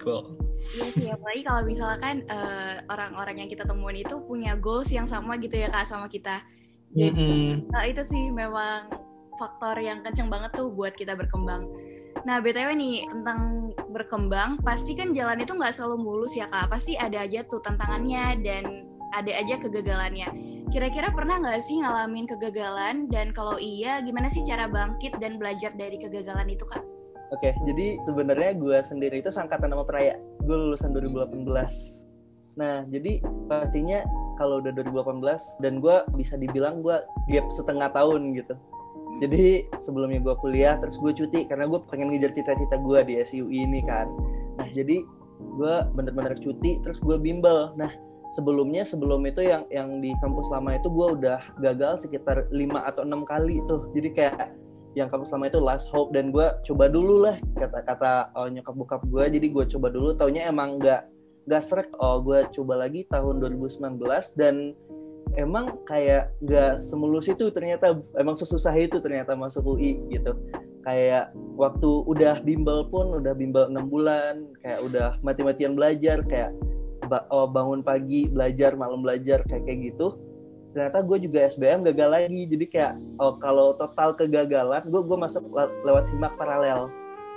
cool 0.00 0.36
Iya 0.62 0.86
sih, 0.94 1.08
apalagi 1.10 1.42
kalau 1.42 1.62
misalkan 1.66 2.22
uh, 2.30 2.80
orang-orang 2.86 3.44
yang 3.44 3.50
kita 3.50 3.66
temuin 3.66 4.06
itu 4.06 4.16
punya 4.24 4.54
goals 4.54 4.88
yang 4.94 5.10
sama 5.10 5.36
gitu 5.36 5.58
ya 5.58 5.68
kak 5.68 5.90
sama 5.90 6.06
kita. 6.06 6.38
Jadi 6.94 7.12
mm 7.12 7.18
-hmm. 7.18 7.52
nah, 7.72 7.84
itu 7.84 8.02
sih 8.06 8.30
memang 8.30 8.88
faktor 9.36 9.76
yang 9.82 10.00
kenceng 10.06 10.30
banget 10.30 10.54
tuh 10.54 10.70
buat 10.72 10.94
kita 10.94 11.18
berkembang. 11.18 11.66
Nah, 12.22 12.38
BTW 12.38 12.78
nih, 12.78 12.96
tentang 13.10 13.72
berkembang, 13.90 14.62
pasti 14.62 14.94
kan 14.94 15.10
jalan 15.10 15.42
itu 15.42 15.52
nggak 15.56 15.74
selalu 15.74 15.96
mulus 16.00 16.38
ya, 16.38 16.46
Kak. 16.46 16.70
Pasti 16.70 16.94
ada 16.94 17.26
aja 17.26 17.42
tuh 17.48 17.58
tantangannya 17.58 18.38
dan 18.44 18.86
ada 19.12 19.32
aja 19.34 19.58
kegagalannya. 19.58 20.28
Kira-kira 20.72 21.12
pernah 21.12 21.42
nggak 21.42 21.60
sih 21.60 21.82
ngalamin 21.82 22.24
kegagalan? 22.30 23.10
Dan 23.10 23.34
kalau 23.36 23.60
iya, 23.60 24.00
gimana 24.00 24.30
sih 24.32 24.46
cara 24.46 24.70
bangkit 24.70 25.18
dan 25.20 25.36
belajar 25.36 25.74
dari 25.76 26.00
kegagalan 26.00 26.48
itu, 26.48 26.64
Kak? 26.64 26.80
Oke, 27.32 27.56
jadi 27.64 27.96
sebenarnya 28.04 28.52
gue 28.60 28.78
sendiri 28.84 29.24
itu 29.24 29.32
sangkatan 29.32 29.72
nama 29.72 29.88
Peraya. 29.88 30.20
Gue 30.44 30.52
lulusan 30.52 30.92
2018. 30.92 31.48
Nah, 32.60 32.84
jadi 32.92 33.24
pastinya 33.48 34.04
kalau 34.36 34.60
udah 34.60 34.72
2018 34.76 35.64
dan 35.64 35.80
gue 35.80 35.96
bisa 36.16 36.36
dibilang 36.36 36.84
gue 36.84 37.00
gap 37.32 37.46
setengah 37.48 37.88
tahun 37.88 38.36
gitu. 38.36 38.52
Jadi 39.20 39.68
sebelumnya 39.76 40.22
gue 40.24 40.34
kuliah, 40.40 40.80
terus 40.80 40.96
gue 40.96 41.12
cuti 41.12 41.44
karena 41.44 41.68
gue 41.68 41.80
pengen 41.90 42.10
ngejar 42.10 42.32
cita-cita 42.32 42.80
gue 42.80 43.00
di 43.04 43.14
SUI 43.20 43.68
ini 43.68 43.84
kan. 43.84 44.08
Nah, 44.56 44.68
jadi 44.72 45.04
gue 45.58 45.74
bener-bener 45.92 46.38
cuti, 46.40 46.80
terus 46.80 46.98
gue 47.02 47.20
bimbel. 47.20 47.76
Nah, 47.76 47.92
sebelumnya 48.32 48.82
sebelum 48.88 49.20
itu 49.28 49.44
yang 49.44 49.68
yang 49.68 50.00
di 50.00 50.16
kampus 50.24 50.48
lama 50.48 50.74
itu 50.74 50.88
gue 50.88 51.08
udah 51.20 51.40
gagal 51.60 52.08
sekitar 52.08 52.48
5 52.48 52.56
atau 52.88 53.04
enam 53.04 53.28
kali 53.28 53.60
tuh 53.68 53.92
jadi 53.92 54.08
kayak 54.16 54.48
yang 54.96 55.08
kampus 55.12 55.32
lama 55.36 55.52
itu 55.52 55.60
last 55.60 55.92
hope 55.92 56.16
dan 56.16 56.32
gue 56.32 56.48
coba 56.64 56.88
dulu 56.88 57.28
lah 57.28 57.36
kata-kata 57.56 58.32
oh, 58.36 58.48
nyokap 58.48 58.74
bokap 58.76 59.02
gue 59.04 59.36
jadi 59.36 59.46
gue 59.52 59.64
coba 59.76 59.92
dulu 59.92 60.16
taunya 60.16 60.48
emang 60.48 60.80
nggak 60.80 61.04
nggak 61.44 61.62
serak 61.64 61.92
oh 62.00 62.24
gue 62.24 62.44
coba 62.56 62.88
lagi 62.88 63.04
tahun 63.12 63.40
2019 63.40 64.00
dan 64.40 64.72
emang 65.36 65.80
kayak 65.88 66.32
nggak 66.44 66.76
semulus 66.80 67.28
itu 67.28 67.48
ternyata 67.48 67.96
emang 68.20 68.36
sesusah 68.36 68.74
itu 68.76 69.00
ternyata 69.00 69.32
masuk 69.32 69.76
UI 69.76 70.00
gitu. 70.12 70.36
Kayak 70.82 71.30
waktu 71.54 71.90
udah 72.10 72.42
bimbel 72.42 72.90
pun 72.90 73.22
udah 73.22 73.32
bimbel 73.32 73.70
enam 73.70 73.86
bulan 73.86 74.50
kayak 74.60 74.82
udah 74.82 75.08
mati-matian 75.22 75.78
belajar 75.78 76.20
kayak 76.26 76.50
oh, 77.30 77.46
bangun 77.46 77.80
pagi 77.80 78.26
belajar 78.28 78.74
malam 78.74 79.00
belajar 79.00 79.40
kayak 79.46 79.64
kayak 79.64 79.94
gitu. 79.94 80.18
Ternyata 80.72 81.04
gue 81.04 81.18
juga 81.28 81.38
SBM 81.52 81.84
gagal 81.92 82.08
lagi 82.08 82.42
jadi 82.48 82.66
kayak 82.66 82.92
oh 83.20 83.36
kalau 83.36 83.76
total 83.76 84.16
kegagalan 84.16 84.82
gue 84.88 85.00
gue 85.04 85.18
masuk 85.18 85.44
lewat 85.86 86.04
simak 86.10 86.34
paralel. 86.36 86.90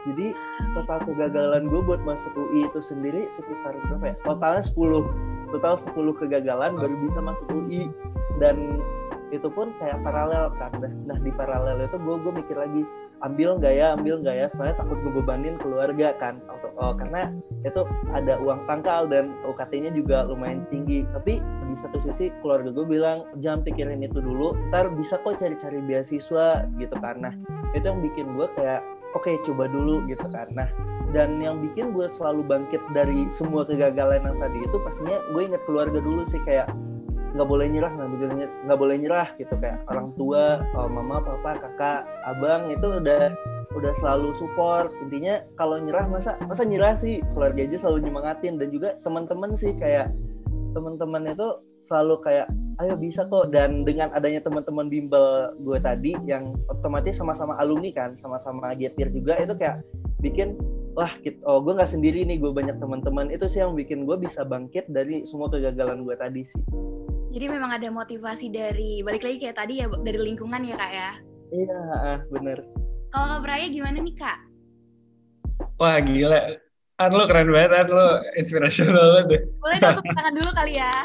Jadi 0.06 0.38
total 0.78 1.02
kegagalan 1.02 1.66
gue 1.66 1.82
buat 1.82 2.02
masuk 2.06 2.30
UI 2.38 2.70
itu 2.70 2.78
sendiri 2.78 3.26
sekitar 3.30 3.74
berapa 3.90 4.14
ya? 4.14 4.16
Totalnya 4.22 4.62
10 4.62 5.35
total 5.52 5.76
10 5.78 5.94
kegagalan 6.22 6.78
baru 6.78 6.96
bisa 7.04 7.20
masuk 7.22 7.48
UI 7.52 7.90
dan 8.42 8.80
itu 9.34 9.50
pun 9.50 9.74
kayak 9.82 10.00
paralel 10.06 10.54
kan. 10.56 10.72
Nah, 10.78 10.92
nah 11.10 11.18
di 11.20 11.32
paralel 11.34 11.84
itu 11.84 11.98
gue 11.98 12.16
gue 12.22 12.34
mikir 12.34 12.56
lagi 12.56 12.84
ambil 13.24 13.58
nggak 13.58 13.74
ya 13.74 13.88
ambil 13.98 14.22
nggak 14.22 14.36
ya? 14.38 14.48
Soalnya 14.54 14.76
takut 14.78 15.00
ngebebanin 15.02 15.58
keluarga 15.58 16.14
kan. 16.22 16.40
Oh, 16.76 16.94
karena 16.94 17.32
itu 17.64 17.82
ada 18.12 18.38
uang 18.44 18.68
pangkal 18.68 19.08
dan 19.08 19.34
UKT-nya 19.48 19.96
juga 19.96 20.28
lumayan 20.28 20.68
tinggi. 20.70 21.08
Tapi 21.10 21.42
di 21.42 21.76
satu 21.76 21.98
sisi 21.98 22.30
keluarga 22.44 22.70
gue 22.70 22.86
bilang 22.86 23.26
jangan 23.42 23.66
pikirin 23.66 24.06
itu 24.06 24.22
dulu. 24.22 24.54
Ntar 24.70 24.94
bisa 24.94 25.18
kok 25.24 25.42
cari-cari 25.42 25.82
beasiswa 25.82 26.68
gitu 26.78 26.96
karena 27.00 27.34
itu 27.74 27.86
yang 27.88 28.00
bikin 28.00 28.36
gue 28.38 28.48
kayak 28.56 28.84
oke 29.18 29.26
okay, 29.26 29.36
coba 29.44 29.68
dulu 29.68 30.04
gitu 30.08 30.28
karena 30.32 30.70
dan 31.16 31.40
yang 31.40 31.64
bikin 31.64 31.96
gue 31.96 32.12
selalu 32.12 32.44
bangkit 32.44 32.84
dari 32.92 33.32
semua 33.32 33.64
kegagalan 33.64 34.20
yang 34.20 34.36
tadi 34.36 34.60
itu 34.68 34.78
pastinya 34.84 35.24
gue 35.32 35.42
inget 35.48 35.64
keluarga 35.64 36.04
dulu 36.04 36.28
sih 36.28 36.44
kayak 36.44 36.68
nggak 37.36 37.48
boleh 37.48 37.68
nyerah 37.72 37.92
nggak 37.92 38.10
boleh 38.12 38.32
nyerah 38.36 38.78
boleh 38.80 38.96
nyerah 39.00 39.28
gitu. 39.40 39.54
Kayak 39.60 39.80
orang 39.88 40.12
tua 40.20 40.60
oh, 40.76 40.88
mama 40.92 41.24
papa 41.24 41.60
kakak 41.60 42.04
abang 42.28 42.68
itu 42.68 42.88
udah 43.00 43.32
udah 43.76 43.94
selalu 44.00 44.32
support. 44.36 44.92
Intinya 45.04 45.44
kalau 45.60 45.80
nyerah 45.80 46.08
masa 46.08 46.40
masa 46.48 46.64
nyerah 46.64 46.96
sih? 47.00 47.24
Keluarga 47.36 47.64
aja 47.64 47.78
selalu 47.80 48.12
nyemangatin. 48.12 48.56
Dan 48.56 48.68
juga 48.72 48.96
teman-teman 49.04 49.52
sih 49.56 49.76
kayak 49.76 50.12
teman-teman 50.76 51.32
itu 51.32 51.48
selalu 51.84 52.20
kayak 52.24 52.48
ayo 52.84 52.96
bisa 52.96 53.28
kok. 53.28 53.52
Dan 53.52 53.84
dengan 53.84 54.16
adanya 54.16 54.40
teman-teman 54.40 54.88
bimbel 54.88 55.56
gue 55.60 55.80
tadi 55.84 56.16
yang 56.24 56.56
otomatis 56.72 57.20
sama-sama 57.20 57.60
alumni 57.60 57.92
kan 57.92 58.16
sama-sama 58.16 58.72
gapir 58.80 59.12
juga 59.12 59.40
itu 59.44 59.56
kayak 59.60 59.84
bikin 60.24 60.56
wah 60.96 61.12
gitu, 61.22 61.38
oh 61.44 61.60
gue 61.60 61.76
nggak 61.76 61.92
sendiri 61.92 62.24
nih 62.24 62.40
gue 62.40 62.52
banyak 62.56 62.80
teman-teman 62.80 63.28
itu 63.28 63.46
sih 63.52 63.60
yang 63.60 63.76
bikin 63.76 64.08
gue 64.08 64.16
bisa 64.16 64.48
bangkit 64.48 64.88
dari 64.88 65.28
semua 65.28 65.52
kegagalan 65.52 66.08
gue 66.08 66.16
tadi 66.16 66.42
sih 66.48 66.64
jadi 67.36 67.52
memang 67.52 67.72
ada 67.76 67.92
motivasi 67.92 68.48
dari 68.48 69.04
balik 69.04 69.28
lagi 69.28 69.38
kayak 69.44 69.60
tadi 69.60 69.84
ya 69.84 69.92
dari 69.92 70.20
lingkungan 70.24 70.64
ya 70.64 70.80
kak 70.80 70.92
ya. 70.96 71.12
Iya, 71.52 71.82
bener. 72.32 72.64
Kalau 73.12 73.28
kak 73.28 73.42
Braya 73.44 73.68
gimana 73.68 74.00
nih 74.00 74.16
kak? 74.16 74.40
Wah 75.76 76.00
gila, 76.00 76.56
An 76.96 77.12
lo 77.12 77.28
keren 77.28 77.52
banget, 77.52 77.76
An 77.76 77.92
lo 77.92 78.24
inspirational 78.40 79.20
banget 79.20 79.26
deh. 79.28 79.42
Boleh 79.60 79.78
dong 79.84 80.00
tangan 80.16 80.32
dulu 80.32 80.52
kali 80.56 80.74
ya. 80.80 80.96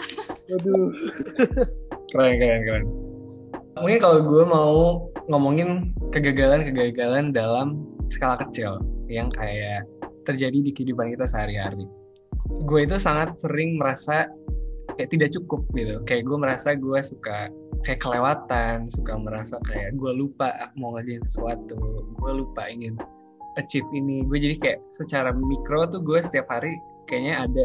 Waduh. 0.54 0.88
keren, 2.14 2.34
keren, 2.38 2.60
keren. 2.62 2.84
Mungkin 3.74 3.98
kalau 3.98 4.18
gue 4.22 4.44
mau 4.46 4.74
ngomongin 5.26 5.90
kegagalan-kegagalan 6.14 7.34
dalam 7.34 7.82
skala 8.06 8.38
kecil 8.38 8.78
yang 9.10 9.28
kayak 9.34 9.82
terjadi 10.22 10.62
di 10.62 10.70
kehidupan 10.70 11.10
kita 11.18 11.26
sehari-hari. 11.26 11.84
Gue 12.66 12.86
itu 12.86 12.96
sangat 12.96 13.34
sering 13.42 13.76
merasa 13.82 14.30
kayak 14.94 15.10
tidak 15.10 15.30
cukup 15.34 15.66
gitu. 15.74 15.98
Kayak 16.06 16.30
gue 16.30 16.36
merasa 16.38 16.68
gue 16.78 17.00
suka 17.02 17.50
kayak 17.82 18.00
kelewatan 18.04 18.86
suka 18.92 19.16
merasa 19.16 19.56
kayak 19.64 19.96
gue 19.96 20.12
lupa 20.12 20.52
mau 20.76 20.92
ngerjain 20.94 21.24
sesuatu 21.24 21.80
gue 22.20 22.32
lupa 22.32 22.70
ingin 22.70 22.94
achieve 23.58 23.86
ini. 23.90 24.22
Gue 24.26 24.38
jadi 24.38 24.56
kayak 24.60 24.78
secara 24.94 25.34
mikro 25.34 25.90
tuh 25.90 26.00
gue 26.00 26.22
setiap 26.22 26.46
hari 26.46 26.78
kayaknya 27.10 27.50
ada 27.50 27.64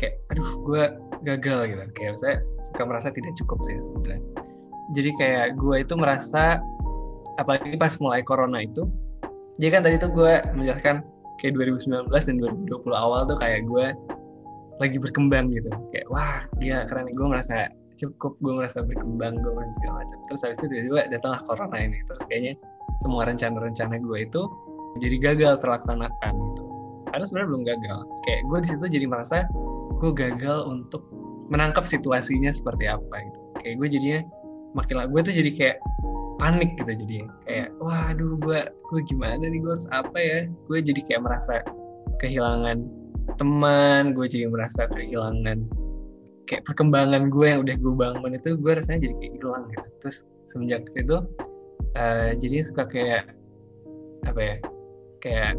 kayak 0.00 0.18
aduh 0.34 0.50
gue 0.66 0.82
gagal 1.22 1.60
gitu. 1.70 1.82
Kayak 1.94 2.14
saya 2.18 2.36
suka 2.72 2.82
merasa 2.82 3.08
tidak 3.14 3.32
cukup 3.38 3.58
sih 3.62 3.76
sebenarnya. 3.78 4.22
Jadi 4.92 5.10
kayak 5.16 5.46
gue 5.56 5.76
itu 5.80 5.94
merasa 5.96 6.60
apalagi 7.40 7.74
pas 7.76 7.94
mulai 7.98 8.22
corona 8.22 8.62
itu 8.62 8.86
jadi 9.58 9.68
kan 9.78 9.80
tadi 9.86 9.96
tuh 10.02 10.10
gue 10.10 10.32
menjelaskan 10.58 11.06
kayak 11.38 11.54
2019 11.54 12.10
dan 12.10 12.36
2020 12.40 12.90
awal 12.94 13.20
tuh 13.28 13.38
kayak 13.38 13.62
gue 13.68 13.86
lagi 14.82 14.98
berkembang 14.98 15.54
gitu. 15.54 15.70
Kayak 15.94 16.06
wah 16.10 16.42
dia 16.58 16.82
keren 16.90 17.06
gue 17.06 17.26
ngerasa 17.26 17.70
cukup 17.94 18.34
gue 18.42 18.52
ngerasa 18.58 18.82
berkembang 18.82 19.38
gue 19.38 19.52
ngerasa 19.54 19.72
segala 19.78 19.94
macam. 20.02 20.18
Terus 20.30 20.40
habis 20.42 20.58
itu 20.58 20.66
tiba-tiba 20.70 21.00
datanglah 21.14 21.40
corona 21.46 21.76
ini. 21.78 21.98
Terus 22.10 22.24
kayaknya 22.26 22.54
semua 23.02 23.22
rencana-rencana 23.30 23.94
gue 24.02 24.18
itu 24.26 24.42
jadi 25.02 25.16
gagal 25.22 25.54
terlaksanakan 25.62 26.32
gitu. 26.34 26.64
Karena 27.14 27.24
sebenarnya 27.30 27.48
belum 27.54 27.64
gagal. 27.66 27.98
Kayak 28.26 28.40
gue 28.50 28.58
di 28.58 28.68
situ 28.74 28.84
jadi 28.90 29.06
merasa 29.06 29.36
gue 30.02 30.10
gagal 30.10 30.58
untuk 30.66 31.06
menangkap 31.46 31.86
situasinya 31.86 32.50
seperti 32.50 32.90
apa 32.90 33.22
gitu. 33.22 33.38
Kayak 33.62 33.74
gue 33.78 33.88
jadinya 33.92 34.20
makin 34.74 35.06
gue 35.06 35.20
tuh 35.22 35.34
jadi 35.34 35.50
kayak 35.54 35.76
panik 36.38 36.70
gitu 36.80 36.96
jadinya. 36.96 37.28
Kayak 37.46 37.68
waduh 37.78 38.32
gue 38.40 38.60
gue 38.70 39.00
gimana 39.08 39.42
nih 39.42 39.60
gue 39.60 39.72
harus 39.74 39.88
apa 39.90 40.18
ya? 40.18 40.40
Gue 40.68 40.78
jadi 40.82 41.00
kayak 41.06 41.22
merasa 41.24 41.60
kehilangan 42.22 42.86
teman 43.40 44.12
gue 44.12 44.26
jadi 44.28 44.52
merasa 44.52 44.84
kehilangan 44.92 45.64
kayak 46.44 46.62
perkembangan 46.68 47.32
gue 47.32 47.46
yang 47.48 47.60
udah 47.64 47.76
gue 47.80 47.92
bangun 47.96 48.32
itu 48.36 48.56
gue 48.60 48.72
rasanya 48.76 49.08
jadi 49.08 49.14
kayak 49.20 49.32
hilang 49.40 49.62
gitu. 49.72 49.88
Terus 50.04 50.16
semenjak 50.52 50.82
itu 50.94 51.16
uh, 51.96 52.30
jadi 52.38 52.56
suka 52.62 52.84
kayak 52.86 53.32
apa 54.24 54.40
ya 54.40 54.56
kayak 55.20 55.52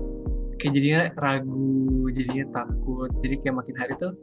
kayak 0.62 0.72
jadinya 0.74 1.02
ragu 1.20 2.10
jadinya 2.14 2.46
takut. 2.54 3.10
Jadi 3.26 3.36
kayak 3.44 3.56
makin 3.60 3.76
hari 3.76 3.94
tuh 3.98 4.14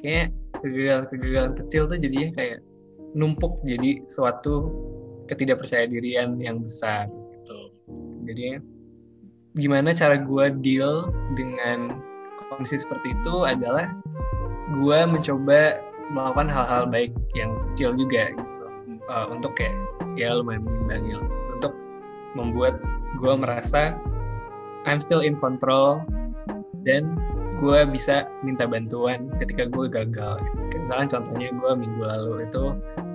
kayak 0.00 0.28
kegagalan-kegagalan 0.60 1.52
kecil 1.64 1.82
tuh 1.88 1.98
jadinya 1.98 2.28
kayak 2.36 2.58
numpuk 3.16 3.58
jadi 3.64 4.04
suatu 4.12 4.68
ketidakpercaya 5.26 5.90
dirian 5.90 6.38
yang 6.38 6.62
besar 6.62 7.10
gitu. 7.10 7.58
Jadi 8.26 8.62
gimana 9.56 9.96
cara 9.96 10.20
gue 10.20 10.46
deal 10.60 11.08
dengan 11.34 11.96
kondisi 12.52 12.80
seperti 12.80 13.16
itu 13.16 13.46
adalah 13.46 13.90
gue 14.76 14.98
mencoba 15.06 15.80
melakukan 16.10 16.48
hal-hal 16.50 16.84
baik 16.86 17.12
yang 17.34 17.58
kecil 17.70 17.94
juga 17.94 18.30
gitu. 18.30 18.64
Uh, 19.06 19.26
untuk 19.30 19.54
kayak 19.54 19.74
ya 20.18 20.34
lumayan 20.34 20.66
mengimbangi 20.66 21.14
untuk 21.54 21.72
membuat 22.34 22.78
gue 23.18 23.34
merasa 23.38 23.94
I'm 24.86 25.02
still 25.02 25.22
in 25.22 25.38
control 25.38 26.02
dan 26.86 27.18
gue 27.58 27.80
bisa 27.88 28.28
minta 28.44 28.68
bantuan 28.68 29.32
ketika 29.42 29.66
gue 29.66 29.86
gagal. 29.88 30.38
Gitu. 30.38 30.76
misalnya 30.86 31.18
contohnya 31.18 31.48
gue 31.50 31.72
minggu 31.74 32.02
lalu 32.04 32.46
itu 32.46 32.64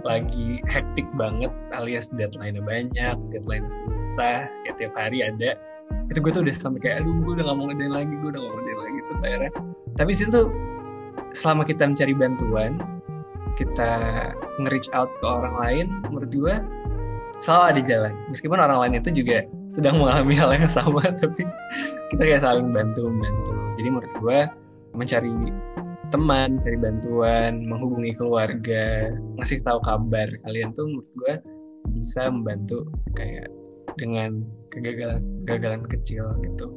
lagi 0.03 0.59
hektik 0.67 1.07
banget 1.15 1.51
alias 1.73 2.11
deadline-nya 2.13 2.63
banyak 2.63 3.15
deadline 3.31 3.67
susah 3.69 4.47
ya 4.67 4.71
tiap 4.77 4.93
hari 4.97 5.25
ada. 5.25 5.57
Itu 6.07 6.23
gue 6.23 6.31
tuh 6.31 6.43
udah 6.47 6.55
sampai 6.55 6.79
kayak 6.79 6.95
aduh 7.03 7.15
gue 7.23 7.33
udah 7.39 7.45
gak 7.51 7.57
mau 7.57 7.65
ngedain 7.71 7.93
lagi 7.93 8.13
gue 8.15 8.29
udah 8.31 8.41
gak 8.41 8.51
mau 8.51 8.59
ngedain 8.59 8.79
lagi 8.79 8.97
terus 9.07 9.21
akhirnya. 9.23 9.51
Tapi 9.99 10.11
situ 10.15 10.29
tuh 10.31 10.47
selama 11.31 11.63
kita 11.63 11.83
mencari 11.87 12.13
bantuan 12.15 12.71
kita 13.59 13.91
nge-reach 14.63 14.89
out 14.95 15.11
ke 15.19 15.25
orang 15.27 15.55
lain 15.59 15.85
menurut 16.09 16.31
gue 16.31 16.55
selalu 17.43 17.63
ada 17.75 17.81
jalan. 17.83 18.13
Meskipun 18.29 18.57
orang 18.61 18.79
lain 18.79 18.93
itu 19.01 19.09
juga 19.11 19.43
sedang 19.73 19.97
mengalami 19.99 20.35
hal 20.37 20.51
yang 20.55 20.69
sama 20.69 21.01
tapi 21.21 21.43
kita 22.13 22.21
kayak 22.23 22.41
saling 22.43 22.69
bantu 22.71 23.07
membantu. 23.07 23.53
Jadi 23.79 23.87
menurut 23.87 24.13
gue 24.21 24.39
mencari 24.95 25.31
teman, 26.11 26.59
cari 26.59 26.77
bantuan, 26.77 27.63
menghubungi 27.65 28.13
keluarga, 28.19 29.15
ngasih 29.39 29.63
tahu 29.63 29.79
kabar 29.81 30.27
kalian 30.43 30.75
tuh 30.75 30.85
menurut 30.85 31.09
gue 31.15 31.33
bisa 31.97 32.29
membantu 32.29 32.91
kayak 33.17 33.49
dengan 33.99 34.45
kegagalan 34.71 35.23
kegagalan 35.43 35.83
kecil 35.87 36.31
gitu 36.43 36.69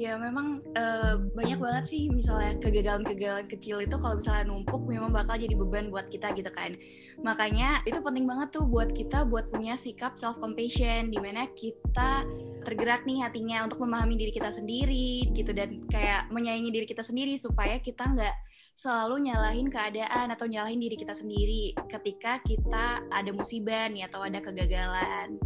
Ya 0.00 0.16
memang 0.16 0.64
uh, 0.80 1.20
banyak 1.36 1.60
banget 1.60 1.84
sih 1.92 2.08
misalnya 2.08 2.56
kegagalan-kegagalan 2.56 3.44
kecil 3.52 3.84
itu 3.84 3.92
kalau 4.00 4.16
misalnya 4.16 4.48
numpuk 4.48 4.88
memang 4.88 5.12
bakal 5.12 5.36
jadi 5.36 5.52
beban 5.52 5.92
buat 5.92 6.08
kita 6.08 6.32
gitu 6.40 6.48
kan. 6.56 6.72
Makanya 7.20 7.84
itu 7.84 8.00
penting 8.00 8.24
banget 8.24 8.48
tuh 8.48 8.64
buat 8.64 8.96
kita 8.96 9.28
buat 9.28 9.52
punya 9.52 9.76
sikap 9.76 10.16
self 10.16 10.40
compassion 10.40 11.12
di 11.12 11.20
mana 11.20 11.52
kita 11.52 12.24
tergerak 12.64 13.04
nih 13.04 13.20
hatinya 13.20 13.68
untuk 13.68 13.84
memahami 13.84 14.16
diri 14.16 14.32
kita 14.32 14.48
sendiri 14.48 15.28
gitu 15.36 15.52
dan 15.52 15.84
kayak 15.92 16.32
menyayangi 16.32 16.72
diri 16.72 16.86
kita 16.88 17.04
sendiri 17.04 17.36
supaya 17.36 17.76
kita 17.76 18.00
nggak 18.00 18.34
selalu 18.80 19.28
nyalahin 19.28 19.68
keadaan 19.68 20.32
atau 20.32 20.48
nyalahin 20.48 20.80
diri 20.80 20.96
kita 20.96 21.12
sendiri 21.12 21.76
ketika 21.92 22.40
kita 22.48 23.04
ada 23.12 23.28
musibah 23.28 23.92
nih 23.92 24.08
atau 24.08 24.24
ada 24.24 24.40
kegagalan. 24.40 25.36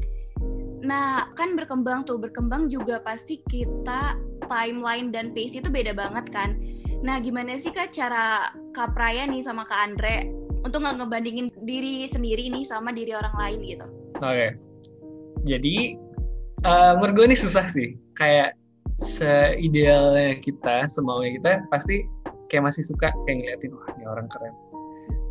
Nah, 0.86 1.34
kan 1.34 1.58
berkembang 1.58 2.06
tuh, 2.06 2.22
berkembang 2.22 2.70
juga 2.70 3.02
pasti 3.02 3.42
kita 3.50 4.14
timeline 4.46 5.10
dan 5.10 5.34
pace 5.34 5.58
itu 5.58 5.66
beda 5.66 5.98
banget 5.98 6.30
kan. 6.30 6.54
Nah, 7.02 7.18
gimana 7.18 7.58
sih 7.58 7.74
Kak 7.74 7.90
cara 7.90 8.54
Kak 8.70 8.94
Praya 8.94 9.26
nih 9.26 9.42
sama 9.42 9.66
Kak 9.66 9.82
Andre 9.82 10.30
untuk 10.62 10.86
nggak 10.86 11.02
ngebandingin 11.02 11.50
diri 11.66 12.06
sendiri 12.06 12.46
nih 12.54 12.62
sama 12.62 12.94
diri 12.94 13.18
orang 13.18 13.34
lain 13.34 13.58
gitu? 13.66 13.86
Oke. 14.22 14.30
Okay. 14.30 14.50
Jadi, 15.42 15.98
uh, 16.62 17.02
menurut 17.02 17.14
gue 17.18 17.26
ini 17.34 17.36
susah 17.36 17.66
sih. 17.66 17.98
Kayak 18.14 18.54
seidealnya 19.02 20.38
kita, 20.38 20.86
semaunya 20.86 21.34
kita, 21.42 21.52
pasti 21.66 22.13
kayak 22.54 22.70
masih 22.70 22.86
suka 22.86 23.10
kayak 23.26 23.42
ngeliatin, 23.42 23.74
wah 23.74 23.90
ini 23.98 24.04
orang 24.06 24.26
keren. 24.30 24.54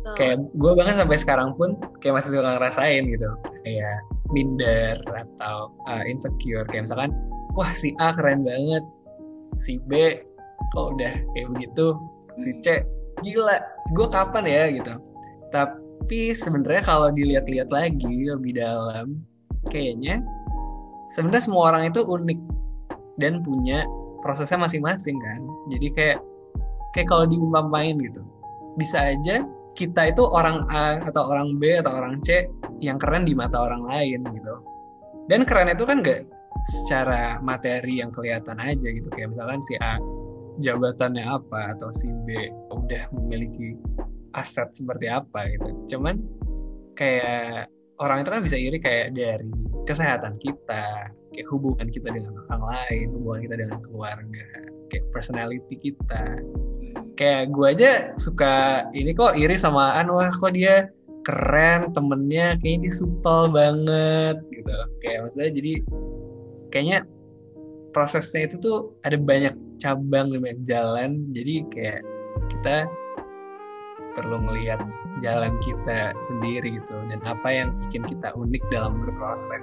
Oh. 0.04 0.14
Kayak 0.20 0.36
gue 0.52 0.72
bahkan 0.76 1.00
sampai 1.00 1.16
sekarang 1.16 1.50
pun 1.56 1.80
kayak 2.04 2.20
masih 2.20 2.36
suka 2.36 2.60
ngerasain 2.60 3.02
gitu. 3.08 3.30
Kayak 3.64 3.96
minder 4.36 5.00
atau 5.08 5.72
uh, 5.88 6.04
insecure. 6.04 6.68
Kayak 6.68 6.92
misalkan, 6.92 7.16
wah 7.56 7.72
si 7.72 7.96
A 7.96 8.12
keren 8.12 8.44
banget, 8.44 8.84
si 9.56 9.80
B 9.88 10.20
kok 10.74 10.98
udah 10.98 11.12
kayak 11.34 11.48
begitu 11.54 11.94
si 12.38 12.50
C 12.62 12.82
gila 13.22 13.62
gue 13.94 14.06
kapan 14.10 14.44
ya 14.44 14.62
gitu 14.74 14.94
tapi 15.54 16.34
sebenarnya 16.34 16.82
kalau 16.82 17.08
dilihat-lihat 17.14 17.70
lagi 17.70 18.26
lebih 18.26 18.58
dalam 18.58 19.22
kayaknya 19.70 20.18
sebenarnya 21.14 21.46
semua 21.46 21.70
orang 21.70 21.94
itu 21.94 22.02
unik 22.02 22.40
dan 23.22 23.38
punya 23.46 23.86
prosesnya 24.26 24.58
masing-masing 24.58 25.14
kan 25.22 25.40
jadi 25.70 25.86
kayak 25.94 26.18
kayak 26.94 27.10
kalau 27.10 27.26
diumpamain 27.26 27.98
gitu. 28.00 28.22
Bisa 28.78 29.12
aja 29.12 29.42
kita 29.74 30.14
itu 30.14 30.22
orang 30.22 30.64
A 30.70 31.02
atau 31.02 31.26
orang 31.26 31.58
B 31.58 31.82
atau 31.82 31.98
orang 31.98 32.22
C 32.22 32.46
yang 32.78 32.96
keren 32.96 33.26
di 33.26 33.34
mata 33.34 33.58
orang 33.58 33.82
lain 33.84 34.22
gitu. 34.22 34.54
Dan 35.26 35.42
keren 35.42 35.74
itu 35.74 35.82
kan 35.82 36.00
gak 36.00 36.24
secara 36.64 37.42
materi 37.42 37.98
yang 37.98 38.14
kelihatan 38.14 38.56
aja 38.62 38.88
gitu. 38.88 39.08
Kayak 39.10 39.34
misalkan 39.34 39.60
si 39.66 39.74
A 39.82 39.98
jabatannya 40.62 41.26
apa 41.26 41.74
atau 41.74 41.90
si 41.90 42.06
B 42.22 42.48
udah 42.70 43.10
memiliki 43.10 43.74
aset 44.38 44.70
seperti 44.78 45.10
apa 45.10 45.50
gitu. 45.50 45.98
Cuman 45.98 46.22
kayak 46.94 47.66
orang 47.98 48.22
itu 48.22 48.30
kan 48.30 48.42
bisa 48.42 48.56
iri 48.58 48.78
kayak 48.78 49.14
dari 49.14 49.50
kesehatan 49.86 50.38
kita 50.38 51.10
kayak 51.34 51.48
hubungan 51.50 51.90
kita 51.90 52.08
dengan 52.14 52.34
orang 52.46 52.62
lain 52.62 53.06
hubungan 53.18 53.40
kita 53.42 53.54
dengan 53.58 53.78
keluarga 53.82 54.46
kayak 54.94 55.10
personality 55.10 55.74
kita. 55.82 56.22
Kayak 57.18 57.50
gue 57.50 57.66
aja 57.66 57.90
suka 58.14 58.86
ini 58.94 59.10
kok 59.10 59.34
iri 59.34 59.58
sama 59.58 59.98
An 59.98 60.14
wah 60.14 60.30
kok 60.30 60.54
dia 60.54 60.86
keren 61.26 61.90
temennya 61.90 62.54
kayaknya 62.62 62.86
dia 62.86 62.94
supel 62.94 63.50
banget 63.50 64.38
gitu. 64.54 64.70
Kayak 65.02 65.18
maksudnya 65.26 65.50
jadi 65.50 65.72
kayaknya 66.70 66.98
prosesnya 67.94 68.50
itu 68.50 68.56
tuh 68.62 68.78
ada 69.06 69.14
banyak 69.14 69.54
cabang 69.78 70.34
dan 70.34 70.42
banyak 70.42 70.62
jalan 70.66 71.10
jadi 71.30 71.54
kayak 71.70 72.00
kita 72.50 72.76
perlu 74.14 74.42
melihat 74.42 74.82
jalan 75.22 75.54
kita 75.62 76.10
sendiri 76.26 76.78
gitu 76.78 76.94
dan 77.10 77.22
apa 77.22 77.48
yang 77.50 77.70
bikin 77.86 78.02
kita 78.06 78.34
unik 78.34 78.62
dalam 78.70 78.98
berproses 78.98 79.62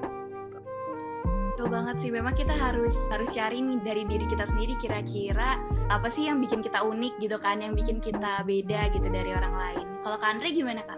Betul 1.61 1.77
banget 1.77 1.97
sih, 2.01 2.09
memang 2.09 2.33
kita 2.33 2.57
harus 2.57 2.97
harus 3.13 3.29
cari 3.37 3.61
nih 3.61 3.77
dari 3.85 4.01
diri 4.09 4.25
kita 4.25 4.49
sendiri 4.49 4.73
kira-kira 4.81 5.61
apa 5.93 6.09
sih 6.09 6.25
yang 6.25 6.41
bikin 6.41 6.65
kita 6.65 6.81
unik 6.81 7.21
gitu 7.21 7.37
kan, 7.37 7.61
yang 7.61 7.77
bikin 7.77 8.01
kita 8.01 8.41
beda 8.41 8.89
gitu 8.89 9.05
dari 9.13 9.29
orang 9.29 9.53
lain. 9.53 9.85
Kalau 10.01 10.17
Kak 10.17 10.25
Andre 10.25 10.49
gimana 10.57 10.81
Kak? 10.89 10.97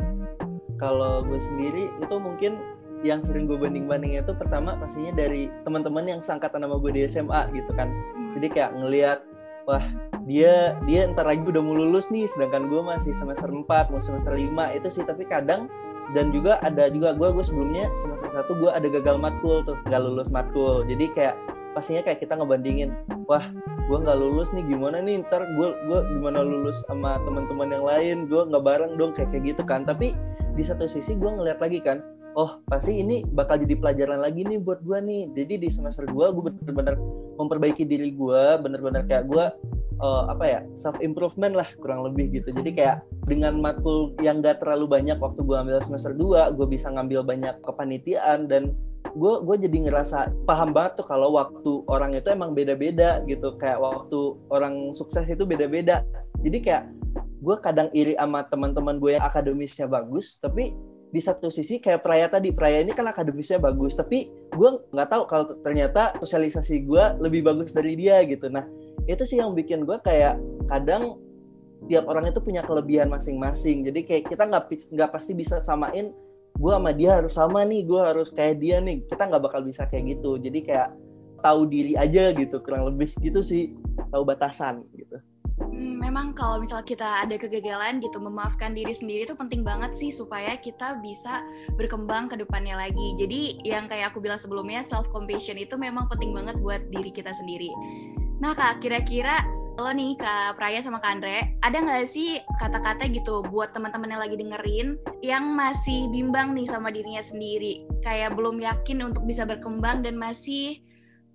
Kalau 0.80 1.19
gue 1.28 1.36
sendiri 1.36 1.91
itu 1.99 2.15
mungkin 2.15 2.63
yang 3.04 3.19
sering 3.19 3.43
gue 3.43 3.60
banding-bandingnya 3.60 4.23
itu 4.23 4.32
pertama 4.39 4.80
pastinya 4.80 5.12
dari 5.12 5.52
teman-teman 5.67 6.08
yang 6.08 6.23
sangkatan 6.23 6.63
nama 6.63 6.80
gue 6.80 6.95
di 6.95 7.04
SMA 7.12 7.52
gitu 7.52 7.76
kan 7.76 7.91
hmm. 7.91 8.39
jadi 8.39 8.47
kayak 8.47 8.71
ngelihat 8.80 9.19
wah 9.67 9.84
dia 10.23 10.80
dia 10.88 11.12
ntar 11.12 11.28
lagi 11.28 11.43
udah 11.43 11.60
mau 11.60 11.76
lulus 11.76 12.08
nih 12.08 12.23
sedangkan 12.32 12.71
gue 12.71 12.80
masih 12.80 13.12
semester 13.12 13.52
4 13.52 13.67
mau 13.67 13.99
semester 13.99 14.32
5 14.32 14.47
itu 14.80 14.88
sih 14.88 15.04
tapi 15.04 15.28
kadang 15.28 15.67
dan 16.11 16.35
juga 16.35 16.59
ada 16.59 16.91
juga 16.91 17.15
gue 17.15 17.29
gue 17.31 17.45
sebelumnya 17.45 17.87
semester 17.95 18.27
satu 18.35 18.59
gue 18.59 18.69
ada 18.69 18.87
gagal 18.91 19.15
matkul 19.15 19.63
tuh 19.63 19.79
nggak 19.87 20.01
lulus 20.03 20.29
matkul 20.29 20.83
jadi 20.83 21.05
kayak 21.15 21.35
pastinya 21.73 22.03
kayak 22.05 22.21
kita 22.21 22.37
ngebandingin 22.37 22.91
wah 23.25 23.43
gue 23.83 23.97
nggak 23.99 24.15
lulus 24.15 24.55
nih 24.55 24.63
gimana 24.63 25.03
nih? 25.03 25.23
Ntar 25.27 25.43
gue 25.59 25.67
gue 25.91 25.99
gimana 26.15 26.39
lulus 26.39 26.87
sama 26.87 27.19
teman-teman 27.27 27.67
yang 27.67 27.83
lain? 27.83 28.17
Gue 28.31 28.47
nggak 28.47 28.63
bareng 28.63 28.93
dong 28.95 29.11
kayak 29.11 29.35
kayak 29.35 29.55
gitu 29.55 29.63
kan. 29.67 29.83
Tapi 29.83 30.15
di 30.55 30.63
satu 30.63 30.87
sisi 30.87 31.19
gue 31.19 31.27
ngeliat 31.27 31.59
lagi 31.59 31.81
kan 31.83 31.99
oh 32.33 32.61
pasti 32.65 33.01
ini 33.01 33.21
bakal 33.29 33.61
jadi 33.61 33.77
pelajaran 33.77 34.21
lagi 34.23 34.47
nih 34.47 34.59
buat 34.61 34.79
gue 34.87 34.97
nih. 35.03 35.21
Jadi 35.35 35.67
di 35.67 35.69
semester 35.69 36.07
2 36.07 36.15
gue 36.15 36.43
bener-bener 36.47 36.95
memperbaiki 37.35 37.83
diri 37.83 38.15
gue 38.15 38.43
bener-bener 38.61 39.03
kayak 39.03 39.27
gue 39.27 39.45
uh, 40.03 40.27
apa 40.27 40.45
ya 40.45 40.59
self 40.75 40.99
improvement 40.99 41.55
lah 41.55 41.65
kurang 41.79 42.03
lebih 42.03 42.29
gitu. 42.35 42.51
Jadi 42.51 42.75
kayak 42.75 43.07
dengan 43.25 43.55
matkul 43.63 44.11
yang 44.19 44.43
gak 44.43 44.59
terlalu 44.59 44.85
banyak 44.91 45.17
waktu 45.17 45.39
gue 45.39 45.55
ambil 45.55 45.79
semester 45.79 46.11
2 46.11 46.59
gue 46.59 46.67
bisa 46.67 46.91
ngambil 46.91 47.23
banyak 47.23 47.55
kepanitiaan 47.63 48.51
dan 48.51 48.75
gue 49.15 49.33
gue 49.45 49.55
jadi 49.69 49.77
ngerasa 49.87 50.43
paham 50.43 50.75
banget 50.75 50.99
tuh 50.99 51.07
kalau 51.07 51.39
waktu 51.39 51.71
orang 51.87 52.11
itu 52.19 52.27
emang 52.27 52.51
beda-beda 52.51 53.23
gitu. 53.25 53.55
Kayak 53.55 53.79
waktu 53.79 54.19
orang 54.51 54.91
sukses 54.93 55.23
itu 55.25 55.47
beda-beda. 55.47 56.03
Jadi 56.43 56.59
kayak 56.59 56.83
gue 57.43 57.55
kadang 57.63 57.87
iri 57.95 58.19
sama 58.19 58.43
teman-teman 58.47 58.99
gue 58.99 59.15
yang 59.19 59.23
akademisnya 59.23 59.87
bagus 59.87 60.39
tapi 60.39 60.71
di 61.13 61.21
satu 61.21 61.53
sisi 61.53 61.77
kayak 61.77 62.01
Praya 62.01 62.25
tadi 62.25 62.49
Praya 62.49 62.81
ini 62.81 62.89
kan 62.89 63.05
akademisnya 63.05 63.61
bagus 63.61 63.93
tapi 63.93 64.33
gue 64.49 64.69
nggak 64.89 65.09
tahu 65.13 65.23
kalau 65.29 65.45
ternyata 65.61 66.17
sosialisasi 66.17 66.89
gue 66.89 67.03
lebih 67.21 67.45
bagus 67.45 67.69
dari 67.69 67.93
dia 67.93 68.23
gitu. 68.25 68.49
Nah 68.49 68.65
itu 69.09 69.23
sih 69.27 69.37
yang 69.39 69.51
bikin 69.51 69.83
gue 69.83 69.97
kayak 69.99 70.39
kadang 70.71 71.19
tiap 71.87 72.07
orang 72.07 72.31
itu 72.31 72.39
punya 72.39 72.63
kelebihan 72.63 73.11
masing-masing. 73.11 73.83
Jadi 73.83 74.07
kayak 74.07 74.23
kita 74.31 74.47
nggak 74.47 74.71
nggak 74.71 75.11
pasti 75.11 75.35
bisa 75.35 75.59
samain 75.59 76.15
gue 76.53 76.71
sama 76.71 76.93
dia 76.93 77.17
harus 77.17 77.33
sama 77.33 77.65
nih 77.65 77.81
gue 77.83 78.01
harus 78.01 78.29
kayak 78.31 78.61
dia 78.63 78.79
nih. 78.79 79.03
Kita 79.07 79.27
nggak 79.27 79.43
bakal 79.43 79.61
bisa 79.65 79.83
kayak 79.89 80.19
gitu. 80.19 80.39
Jadi 80.39 80.59
kayak 80.63 80.95
tahu 81.43 81.67
diri 81.67 81.99
aja 81.99 82.31
gitu 82.31 82.63
kurang 82.63 82.87
lebih 82.87 83.11
gitu 83.19 83.43
sih. 83.43 83.75
Tahu 84.11 84.23
batasan 84.23 84.87
gitu. 84.95 85.19
Hmm, 85.53 86.01
memang 86.01 86.33
kalau 86.33 86.57
misal 86.57 86.81
kita 86.81 87.25
ada 87.25 87.37
kegagalan 87.37 88.01
gitu, 88.01 88.17
memaafkan 88.17 88.73
diri 88.73 88.89
sendiri 88.89 89.29
itu 89.29 89.37
penting 89.37 89.61
banget 89.61 89.93
sih 89.93 90.09
supaya 90.09 90.57
kita 90.57 90.97
bisa 90.97 91.45
berkembang 91.77 92.25
ke 92.25 92.41
depannya 92.41 92.73
lagi. 92.73 93.13
Jadi 93.21 93.61
yang 93.61 93.85
kayak 93.85 94.13
aku 94.13 94.17
bilang 94.17 94.41
sebelumnya, 94.41 94.81
self 94.81 95.13
compassion 95.13 95.61
itu 95.61 95.77
memang 95.77 96.09
penting 96.09 96.33
banget 96.33 96.57
buat 96.57 96.81
diri 96.89 97.13
kita 97.13 97.37
sendiri. 97.37 97.69
Nah 98.43 98.51
kak, 98.51 98.84
kira-kira 98.84 99.39
lo 99.79 99.88
nih 99.95 100.19
Kak 100.19 100.60
Praya 100.60 100.84
sama 100.84 100.99
Kak 100.99 101.15
Andre, 101.15 101.56
ada 101.63 101.79
nggak 101.79 102.12
sih 102.12 102.43
kata-kata 102.60 103.08
gitu 103.08 103.39
buat 103.47 103.71
teman-teman 103.71 104.12
yang 104.12 104.21
lagi 104.21 104.36
dengerin 104.36 104.99
yang 105.23 105.56
masih 105.56 106.12
bimbang 106.12 106.51
nih 106.51 106.67
sama 106.67 106.91
dirinya 106.91 107.23
sendiri, 107.23 107.88
kayak 108.03 108.36
belum 108.36 108.60
yakin 108.60 108.99
untuk 108.99 109.23
bisa 109.23 109.47
berkembang 109.47 110.03
dan 110.03 110.19
masih 110.19 110.84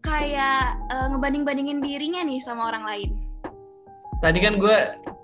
kayak 0.04 0.76
uh, 0.92 1.08
ngebanding-bandingin 1.08 1.80
dirinya 1.80 2.20
nih 2.28 2.44
sama 2.44 2.68
orang 2.68 2.84
lain? 2.84 3.10
tadi 4.18 4.42
kan 4.42 4.58
gue 4.58 4.76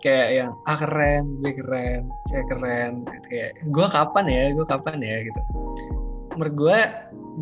kayak 0.07 0.29
yang 0.39 0.51
ah 0.71 0.79
keren 0.79 1.43
gue 1.43 1.53
keren 1.59 2.07
saya 2.31 2.47
keren 2.47 3.03
kayak 3.27 3.59
gue 3.69 3.87
kapan 3.91 4.25
ya? 4.31 4.43
Gue 4.55 4.67
kapan 4.67 4.99
ya? 5.03 5.17
gitu 5.27 5.41
menurut 6.37 6.55
gue 6.55 6.79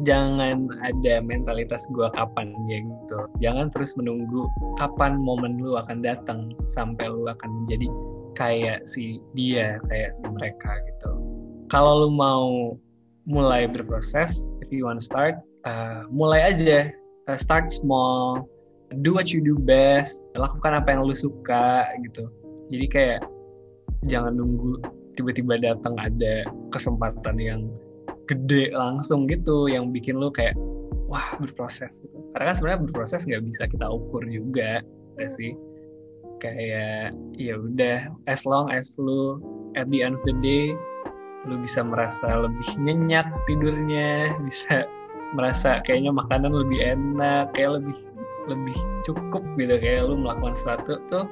jangan 0.09 0.69
ada 0.81 1.21
mentalitas 1.21 1.85
gue 1.93 2.09
kapan 2.17 2.53
ya 2.69 2.79
gitu. 2.81 3.19
Jangan 3.45 3.69
terus 3.73 3.93
menunggu 3.97 4.49
kapan 4.81 5.21
momen 5.21 5.61
lu 5.61 5.77
akan 5.77 6.01
datang 6.01 6.53
sampai 6.73 7.09
lu 7.09 7.29
akan 7.29 7.51
menjadi 7.65 7.89
kayak 8.37 8.89
si 8.89 9.21
dia 9.37 9.77
kayak 9.93 10.17
si 10.17 10.25
mereka 10.29 10.73
gitu. 10.89 11.11
Kalau 11.69 12.07
lu 12.07 12.11
mau 12.13 12.77
mulai 13.29 13.69
berproses 13.71 14.43
if 14.65 14.69
you 14.73 14.89
want 14.89 15.01
start 15.01 15.41
uh, 15.69 16.05
mulai 16.11 16.55
aja. 16.55 16.91
Uh, 17.31 17.39
start 17.39 17.71
small. 17.71 18.49
Do 19.01 19.17
what 19.17 19.33
you 19.33 19.41
do 19.41 19.57
best. 19.57 20.21
Lakukan 20.37 20.77
apa 20.77 20.93
yang 20.93 21.07
lu 21.07 21.17
suka 21.17 21.89
gitu. 22.05 22.29
Jadi 22.69 22.87
kayak 22.89 23.21
jangan 24.11 24.37
nunggu 24.37 24.83
tiba-tiba 25.15 25.61
datang 25.61 25.95
ada 26.01 26.49
kesempatan 26.73 27.37
yang 27.39 27.61
gede 28.31 28.71
langsung 28.75 29.27
gitu 29.27 29.67
yang 29.67 29.91
bikin 29.91 30.19
lu 30.19 30.31
kayak 30.31 30.55
wah 31.11 31.37
berproses. 31.39 32.01
Gitu 32.01 32.17
karena 32.33 32.45
kan 32.49 32.55
sebenarnya 32.57 32.81
berproses 32.89 33.23
nggak 33.29 33.45
bisa 33.45 33.63
kita 33.69 33.87
ukur 33.87 34.23
juga 34.27 34.81
ya 35.21 35.29
sih. 35.29 35.53
Kayak 36.43 37.15
ya 37.39 37.55
udah 37.55 38.11
as 38.27 38.43
long 38.43 38.73
as 38.73 38.99
lu 38.99 39.39
at 39.79 39.87
the 39.93 40.03
end 40.03 40.19
of 40.19 40.25
the 40.27 40.35
day 40.43 40.75
lu 41.47 41.59
bisa 41.59 41.83
merasa 41.83 42.27
lebih 42.47 42.71
nyenyak 42.79 43.27
tidurnya 43.51 44.31
bisa 44.47 44.87
merasa 45.35 45.83
kayaknya 45.83 46.15
makanan 46.15 46.55
lebih 46.55 46.79
enak 46.83 47.51
kayak 47.55 47.83
lebih 47.83 47.97
lebih 48.51 48.77
cukup 49.07 49.43
gitu. 49.55 49.75
Kayak 49.79 50.11
lu 50.11 50.19
melakukan 50.19 50.55
sesuatu 50.59 50.99
tuh 51.07 51.25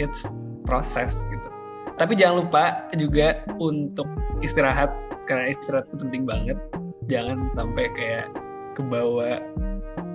it's 0.00 0.26
proses 0.66 1.22
gitu. 1.30 1.48
Tapi 1.96 2.12
jangan 2.18 2.44
lupa 2.44 2.64
juga 2.98 3.40
untuk 3.56 4.04
istirahat 4.44 4.92
karena 5.26 5.52
istirahat 5.52 5.86
itu 5.90 5.96
penting 6.06 6.22
banget 6.24 6.58
jangan 7.10 7.38
sampai 7.52 7.90
kayak 7.94 8.26
kebawa 8.78 9.42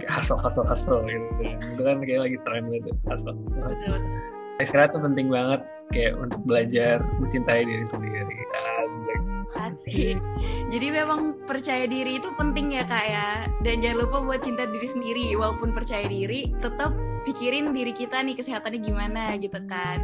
hasil 0.10 0.38
hasil 0.42 0.66
hasil 0.66 1.06
gitu 1.06 1.30
itu 1.78 1.82
kan 1.82 2.02
kayak 2.02 2.22
lagi 2.26 2.38
tren 2.48 2.64
gitu 2.72 2.90
hasil 3.08 3.32
hasil 3.46 3.62
hasil 3.68 3.94
istirahat 4.60 4.94
tuh 4.94 5.02
penting 5.04 5.30
banget 5.30 5.62
kayak 5.94 6.18
untuk 6.18 6.42
belajar 6.48 7.04
mencintai 7.22 7.64
diri 7.66 7.86
sendiri 7.86 8.38
Asik. 9.52 10.16
Jadi 10.72 10.88
memang 10.96 11.36
percaya 11.44 11.84
diri 11.84 12.24
itu 12.24 12.32
penting 12.40 12.72
ya 12.72 12.88
kak 12.88 13.04
ya. 13.04 13.30
Dan 13.60 13.84
jangan 13.84 14.08
lupa 14.08 14.18
buat 14.24 14.40
cinta 14.40 14.64
diri 14.64 14.88
sendiri. 14.88 15.36
Walaupun 15.36 15.76
percaya 15.76 16.08
diri, 16.08 16.56
tetap 16.64 16.96
pikirin 17.28 17.76
diri 17.76 17.92
kita 17.92 18.24
nih 18.24 18.40
kesehatannya 18.40 18.80
gimana 18.80 19.36
gitu 19.36 19.60
kan. 19.68 20.00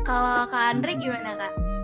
Kalau 0.00 0.48
kak 0.48 0.80
Andre 0.80 0.96
gimana 0.96 1.36
kak? 1.36 1.75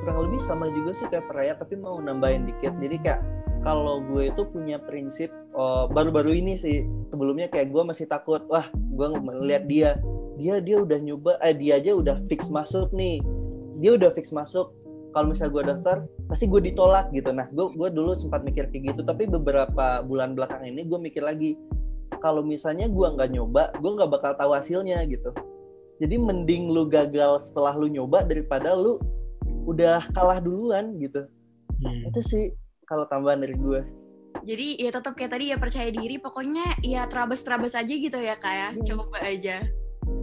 Kurang 0.00 0.18
lebih 0.28 0.40
sama 0.40 0.72
juga 0.72 0.96
sih 0.96 1.06
kayak 1.12 1.28
Peraya, 1.28 1.52
tapi 1.56 1.76
mau 1.76 2.00
nambahin 2.00 2.48
dikit. 2.48 2.72
Jadi 2.80 2.96
kayak 3.04 3.20
kalau 3.60 4.00
gue 4.00 4.32
itu 4.32 4.42
punya 4.48 4.80
prinsip 4.80 5.28
baru 5.52 5.92
baru-baru 5.92 6.32
ini 6.40 6.56
sih 6.56 6.88
sebelumnya 7.12 7.52
kayak 7.52 7.68
gue 7.68 7.82
masih 7.84 8.08
takut 8.08 8.40
wah 8.48 8.64
gue 8.72 9.06
melihat 9.20 9.64
dia 9.68 9.90
dia 10.40 10.56
dia 10.64 10.80
udah 10.80 10.96
nyoba 10.96 11.36
eh 11.44 11.52
dia 11.52 11.76
aja 11.76 11.92
udah 11.92 12.16
fix 12.24 12.48
masuk 12.48 12.88
nih 12.96 13.20
dia 13.76 14.00
udah 14.00 14.08
fix 14.16 14.32
masuk 14.32 14.72
kalau 15.12 15.28
misalnya 15.28 15.52
gue 15.52 15.62
daftar 15.74 15.96
pasti 16.30 16.48
gue 16.48 16.60
ditolak 16.72 17.12
gitu 17.12 17.34
nah 17.36 17.44
gue 17.52 17.66
gue 17.76 17.88
dulu 17.92 18.16
sempat 18.16 18.40
mikir 18.40 18.72
kayak 18.72 18.96
gitu 18.96 19.00
tapi 19.04 19.28
beberapa 19.28 20.00
bulan 20.06 20.32
belakang 20.32 20.64
ini 20.64 20.88
gue 20.88 20.96
mikir 20.96 21.20
lagi 21.20 21.60
kalau 22.24 22.40
misalnya 22.40 22.88
gue 22.88 23.06
nggak 23.12 23.28
nyoba 23.36 23.76
gue 23.76 23.90
nggak 23.92 24.10
bakal 24.10 24.32
tahu 24.40 24.56
hasilnya 24.56 25.04
gitu 25.04 25.36
jadi 26.00 26.16
mending 26.16 26.72
lu 26.72 26.88
gagal 26.88 27.52
setelah 27.52 27.76
lu 27.76 27.92
nyoba 27.92 28.24
daripada 28.24 28.72
lu 28.72 28.96
udah 29.64 30.04
kalah 30.12 30.38
duluan 30.40 30.96
gitu 31.00 31.26
hmm. 31.80 32.08
itu 32.12 32.20
sih 32.22 32.44
kalau 32.88 33.06
tambahan 33.08 33.42
dari 33.42 33.56
gue 33.56 33.80
jadi 34.40 34.68
ya 34.80 34.90
tetap 34.94 35.18
kayak 35.18 35.36
tadi 35.36 35.52
ya 35.52 35.56
percaya 35.60 35.90
diri 35.92 36.16
pokoknya 36.16 36.80
ya 36.80 37.04
terabas 37.10 37.44
terabas 37.44 37.76
aja 37.76 37.92
gitu 37.92 38.16
ya 38.16 38.36
kak 38.38 38.54
ya 38.54 38.68
hmm. 38.72 38.84
coba 38.86 39.18
aja 39.20 39.58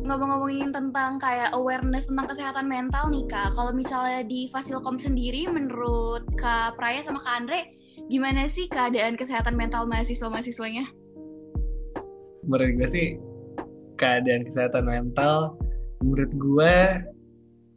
ngomong-ngomongin 0.08 0.72
tentang 0.72 1.20
kayak 1.20 1.52
awareness 1.56 2.08
tentang 2.08 2.28
kesehatan 2.28 2.66
mental 2.68 3.12
nih 3.12 3.28
kak 3.28 3.54
kalau 3.56 3.72
misalnya 3.76 4.24
di 4.24 4.48
Fasilkom 4.50 4.98
sendiri 5.00 5.48
menurut 5.48 6.24
kak 6.40 6.80
Praya 6.80 7.04
sama 7.04 7.20
kak 7.20 7.44
Andre 7.44 7.78
gimana 8.08 8.48
sih 8.48 8.70
keadaan 8.72 9.20
kesehatan 9.20 9.58
mental 9.58 9.90
mahasiswa-mahasiswanya? 9.90 10.86
Menurut 12.48 12.72
gue 12.80 12.88
sih 12.88 13.08
keadaan 13.98 14.46
kesehatan 14.48 14.86
mental 14.86 15.58
menurut 16.06 16.32
gue 16.38 16.76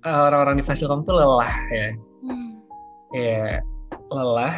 orang-orang 0.04 0.60
di 0.60 0.64
Fasilkom 0.64 1.04
tuh 1.04 1.16
lelah 1.16 1.52
ya. 1.72 1.88
Hmm. 2.20 2.50
ya 3.16 3.64
lelah 4.12 4.54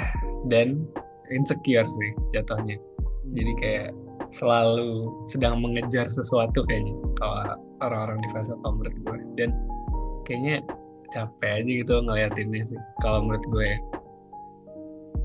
dan 0.50 0.86
insecure 1.32 1.86
sih 1.88 2.10
jatuhnya. 2.36 2.76
Jadi 3.32 3.52
kayak 3.58 3.90
selalu 4.32 5.12
sedang 5.28 5.60
mengejar 5.60 6.08
sesuatu 6.08 6.64
kayaknya 6.66 6.96
kalau 7.20 7.56
orang-orang 7.84 8.18
di 8.24 8.28
fase 8.32 8.52
menurut 8.60 8.94
gue. 9.04 9.18
Dan 9.36 9.50
kayaknya 10.24 10.64
capek 11.12 11.60
aja 11.60 11.72
gitu 11.84 11.94
ngeliatinnya 12.00 12.62
sih 12.64 12.80
kalau 13.04 13.24
menurut 13.24 13.44
gue 13.52 13.66
ya. 13.76 13.78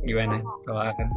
gimana? 0.08 0.40
Kalau 0.64 0.84
akan 0.88 1.08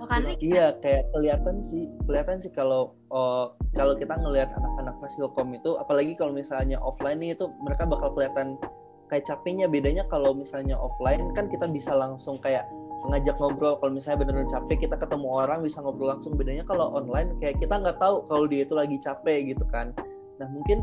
uh, 0.00 0.36
iya 0.42 0.74
kayak 0.82 1.10
kelihatan 1.14 1.62
sih 1.62 1.90
kelihatan 2.06 2.36
sih 2.42 2.50
kalau 2.50 2.94
uh, 3.14 3.54
kalau 3.74 3.94
kita 3.94 4.14
ngelihat 4.18 4.50
anak-anak 4.54 4.94
fasilkom 4.98 5.54
itu 5.54 5.76
apalagi 5.78 6.14
kalau 6.18 6.34
misalnya 6.34 6.78
offline 6.82 7.20
nih 7.22 7.34
itu 7.34 7.50
mereka 7.62 7.86
bakal 7.86 8.10
kelihatan 8.14 8.58
kayak 9.12 9.24
capeknya 9.28 9.70
bedanya 9.70 10.02
kalau 10.10 10.34
misalnya 10.34 10.74
offline 10.80 11.30
kan 11.36 11.46
kita 11.46 11.68
bisa 11.68 11.94
langsung 11.94 12.40
kayak 12.40 12.66
ngajak 13.10 13.36
ngobrol. 13.36 13.76
Kalau 13.80 13.92
misalnya 13.92 14.18
benar-benar 14.24 14.48
capek 14.48 14.88
kita 14.88 14.96
ketemu 14.96 15.28
orang 15.28 15.60
bisa 15.60 15.78
ngobrol 15.84 16.16
langsung. 16.16 16.32
Bedanya 16.40 16.64
kalau 16.64 16.92
online 16.96 17.36
kayak 17.40 17.60
kita 17.60 17.74
nggak 17.76 17.98
tahu 18.00 18.24
kalau 18.24 18.44
dia 18.48 18.64
itu 18.64 18.74
lagi 18.74 18.96
capek 18.96 19.52
gitu 19.52 19.64
kan. 19.68 19.92
Nah 20.40 20.48
mungkin 20.50 20.80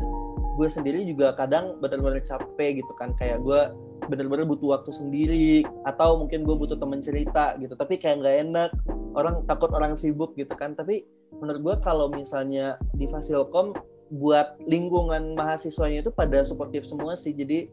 gue 0.58 0.68
sendiri 0.70 1.02
juga 1.02 1.34
kadang 1.34 1.76
benar-benar 1.82 2.22
capek 2.22 2.82
gitu 2.82 2.92
kan. 2.94 3.10
Kayak 3.18 3.42
gue 3.42 3.60
benar-benar 4.08 4.46
butuh 4.46 4.78
waktu 4.78 4.90
sendiri 4.90 5.62
atau 5.86 6.18
mungkin 6.18 6.42
gue 6.42 6.56
butuh 6.56 6.78
temen 6.78 7.02
cerita 7.02 7.54
gitu 7.58 7.74
tapi 7.74 7.98
kayak 7.98 8.22
nggak 8.22 8.36
enak. 8.48 8.70
Orang 9.12 9.44
takut 9.44 9.68
orang 9.76 9.94
sibuk 10.00 10.32
gitu 10.34 10.52
kan 10.56 10.72
tapi 10.72 11.04
menurut 11.36 11.60
gue 11.60 11.74
kalau 11.84 12.08
misalnya 12.08 12.80
di 12.96 13.04
Fasilkom 13.10 13.76
buat 14.12 14.60
lingkungan 14.68 15.36
mahasiswanya 15.36 16.04
itu 16.04 16.12
pada 16.12 16.44
suportif 16.44 16.84
semua 16.84 17.16
sih. 17.16 17.32
Jadi 17.36 17.68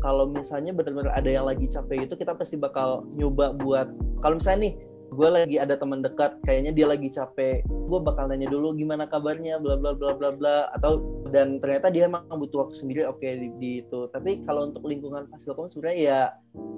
kalau 0.00 0.28
misalnya 0.28 0.76
benar-benar 0.76 1.12
ada 1.16 1.30
yang 1.30 1.48
lagi 1.48 1.66
capek 1.68 2.08
itu 2.08 2.14
kita 2.16 2.36
pasti 2.36 2.60
bakal 2.60 3.08
nyoba 3.16 3.56
buat 3.56 3.88
kalau 4.20 4.36
misalnya 4.38 4.70
nih 4.70 4.74
gue 5.06 5.28
lagi 5.30 5.56
ada 5.56 5.78
teman 5.78 6.02
dekat 6.02 6.34
kayaknya 6.44 6.72
dia 6.74 6.86
lagi 6.90 7.08
capek 7.08 7.62
gue 7.64 8.00
bakal 8.02 8.26
nanya 8.26 8.50
dulu 8.50 8.74
gimana 8.74 9.06
kabarnya 9.06 9.62
bla 9.62 9.78
bla 9.78 9.94
bla 9.94 10.12
bla 10.18 10.30
bla 10.34 10.56
atau 10.74 11.15
dan 11.32 11.58
ternyata 11.58 11.90
dia 11.90 12.06
emang 12.06 12.26
butuh 12.30 12.66
waktu 12.66 12.76
sendiri 12.78 13.02
oke 13.06 13.18
okay, 13.20 13.36
di, 13.36 13.48
di 13.58 13.70
itu. 13.84 14.06
Tapi 14.10 14.46
kalau 14.46 14.70
untuk 14.70 14.86
lingkungan 14.86 15.26
fasilkom 15.30 15.66
sebenarnya 15.66 15.98
ya 15.98 16.20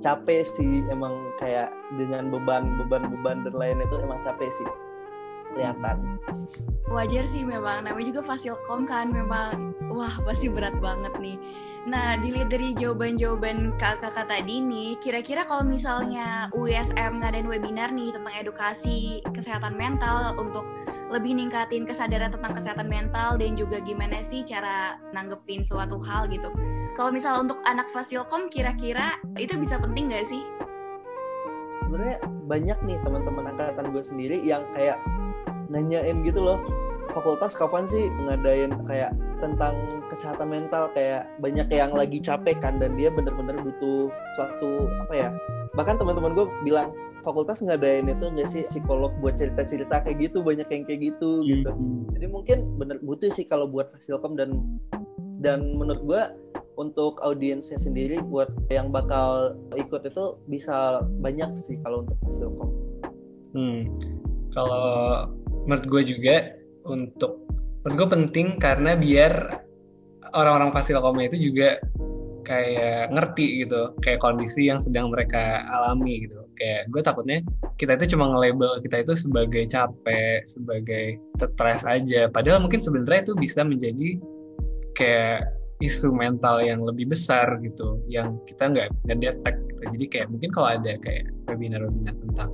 capek 0.00 0.42
sih 0.46 0.82
emang 0.88 1.14
kayak 1.42 1.70
dengan 1.98 2.32
beban 2.32 2.64
beban 2.80 3.04
beban 3.10 3.44
dan 3.44 3.54
lain 3.54 3.82
itu 3.82 3.96
emang 4.00 4.20
capek 4.24 4.50
sih 4.50 4.68
kelihatan 5.52 6.18
wajar 6.88 7.24
sih 7.28 7.44
memang 7.44 7.84
namanya 7.84 8.08
juga 8.12 8.22
fasilkom 8.24 8.88
kan 8.88 9.12
memang 9.12 9.76
wah 9.92 10.16
pasti 10.24 10.48
berat 10.48 10.76
banget 10.80 11.12
nih 11.20 11.38
Nah, 11.88 12.20
dilihat 12.20 12.52
dari 12.52 12.76
jawaban-jawaban 12.76 13.72
kakak-kakak 13.80 14.28
tadi 14.28 14.60
nih, 14.60 15.00
kira-kira 15.00 15.48
kalau 15.48 15.64
misalnya 15.64 16.52
UISM 16.52 17.24
ngadain 17.24 17.48
webinar 17.48 17.88
nih 17.96 18.12
tentang 18.12 18.34
edukasi 18.36 19.24
kesehatan 19.32 19.72
mental 19.72 20.36
untuk 20.36 20.68
lebih 21.08 21.32
ningkatin 21.32 21.88
kesadaran 21.88 22.28
tentang 22.28 22.52
kesehatan 22.52 22.92
mental 22.92 23.40
dan 23.40 23.56
juga 23.56 23.80
gimana 23.80 24.20
sih 24.20 24.44
cara 24.44 25.00
nanggepin 25.16 25.64
suatu 25.64 25.96
hal 26.04 26.28
gitu. 26.28 26.52
Kalau 26.92 27.08
misalnya 27.08 27.48
untuk 27.48 27.60
anak 27.64 27.88
Fasilkom, 27.88 28.52
kira-kira 28.52 29.16
itu 29.40 29.56
bisa 29.56 29.80
penting 29.80 30.12
gak 30.12 30.28
sih? 30.28 30.44
Sebenarnya 31.88 32.20
banyak 32.44 32.78
nih 32.84 33.00
teman-teman 33.00 33.48
angkatan 33.56 33.96
gue 33.96 34.04
sendiri 34.04 34.36
yang 34.44 34.60
kayak 34.76 35.00
nanyain 35.68 36.24
gitu 36.24 36.40
loh, 36.40 36.58
fakultas 37.12 37.56
kapan 37.56 37.84
sih 37.88 38.08
ngadain 38.28 38.72
kayak 38.84 39.12
tentang 39.38 39.74
kesehatan 40.10 40.50
mental 40.50 40.90
kayak 40.92 41.30
banyak 41.38 41.68
yang 41.70 41.94
lagi 41.94 42.18
capek 42.18 42.58
kan 42.58 42.76
dan 42.82 42.98
dia 42.98 43.08
bener-bener 43.08 43.56
butuh 43.62 44.10
suatu 44.34 44.90
apa 45.06 45.14
ya 45.14 45.28
bahkan 45.78 45.94
teman-teman 45.94 46.34
gue 46.34 46.46
bilang 46.66 46.90
fakultas 47.22 47.62
ngadain 47.62 48.08
itu 48.08 48.26
nggak 48.30 48.48
sih 48.50 48.62
psikolog 48.66 49.14
buat 49.22 49.38
cerita-cerita 49.38 50.02
kayak 50.06 50.30
gitu 50.30 50.42
banyak 50.42 50.66
yang 50.70 50.84
kayak 50.86 51.00
gitu 51.14 51.42
hmm. 51.42 51.46
gitu 51.48 51.70
jadi 52.18 52.26
mungkin 52.26 52.58
bener 52.78 52.96
butuh 53.02 53.30
sih 53.30 53.46
kalau 53.46 53.70
buat 53.70 53.90
fasilkom 53.94 54.34
dan 54.34 54.58
dan 55.38 55.78
menurut 55.78 56.02
gue 56.02 56.22
untuk 56.78 57.18
audiensnya 57.22 57.78
sendiri 57.78 58.22
buat 58.22 58.50
yang 58.70 58.94
bakal 58.94 59.58
ikut 59.74 60.06
itu 60.06 60.38
bisa 60.46 61.02
banyak 61.22 61.54
sih 61.58 61.78
kalau 61.82 62.06
untuk 62.06 62.18
fasilkom 62.26 62.70
hmm. 63.54 63.82
kalau 64.50 65.26
menurut 65.68 65.84
gue 65.84 66.02
juga 66.16 66.36
untuk 66.88 67.44
menurut 67.84 67.96
gue 68.00 68.08
penting 68.16 68.56
karena 68.56 68.96
biar 68.96 69.60
orang-orang 70.32 70.72
fasilkom 70.72 71.20
itu 71.20 71.36
juga 71.36 71.76
kayak 72.48 73.12
ngerti 73.12 73.68
gitu 73.68 73.92
kayak 74.00 74.24
kondisi 74.24 74.72
yang 74.72 74.80
sedang 74.80 75.12
mereka 75.12 75.68
alami 75.68 76.24
gitu 76.24 76.48
kayak 76.56 76.88
gue 76.88 77.04
takutnya 77.04 77.44
kita 77.76 78.00
itu 78.00 78.16
cuma 78.16 78.32
nge-label 78.32 78.80
kita 78.80 79.04
itu 79.04 79.12
sebagai 79.14 79.68
capek 79.68 80.42
sebagai 80.48 81.20
stres 81.36 81.84
aja 81.84 82.32
padahal 82.32 82.64
mungkin 82.64 82.80
sebenarnya 82.80 83.28
itu 83.28 83.34
bisa 83.36 83.60
menjadi 83.60 84.16
kayak 84.96 85.44
isu 85.84 86.10
mental 86.10 86.58
yang 86.58 86.82
lebih 86.82 87.12
besar 87.12 87.60
gitu 87.62 88.02
yang 88.10 88.34
kita 88.50 88.66
nggak 88.66 88.88
ngedetek 89.06 89.56
gitu. 89.68 89.82
jadi 89.94 90.06
kayak 90.10 90.26
mungkin 90.32 90.50
kalau 90.50 90.68
ada 90.74 90.92
kayak 91.04 91.28
webinar-webinar 91.46 92.16
tentang 92.18 92.50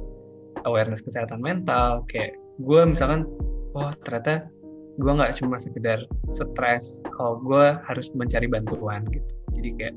awareness 0.68 1.00
kesehatan 1.00 1.40
mental 1.40 2.05
kayak 2.11 2.37
gue 2.60 2.80
misalkan 2.86 3.26
oh 3.74 3.90
ternyata 4.06 4.46
gue 4.94 5.10
nggak 5.10 5.34
cuma 5.42 5.58
sekedar 5.58 6.06
stres 6.30 7.02
kalau 7.18 7.42
gue 7.42 7.74
harus 7.90 8.14
mencari 8.14 8.46
bantuan 8.46 9.02
gitu. 9.10 9.32
Jadi 9.58 9.68
kayak 9.78 9.96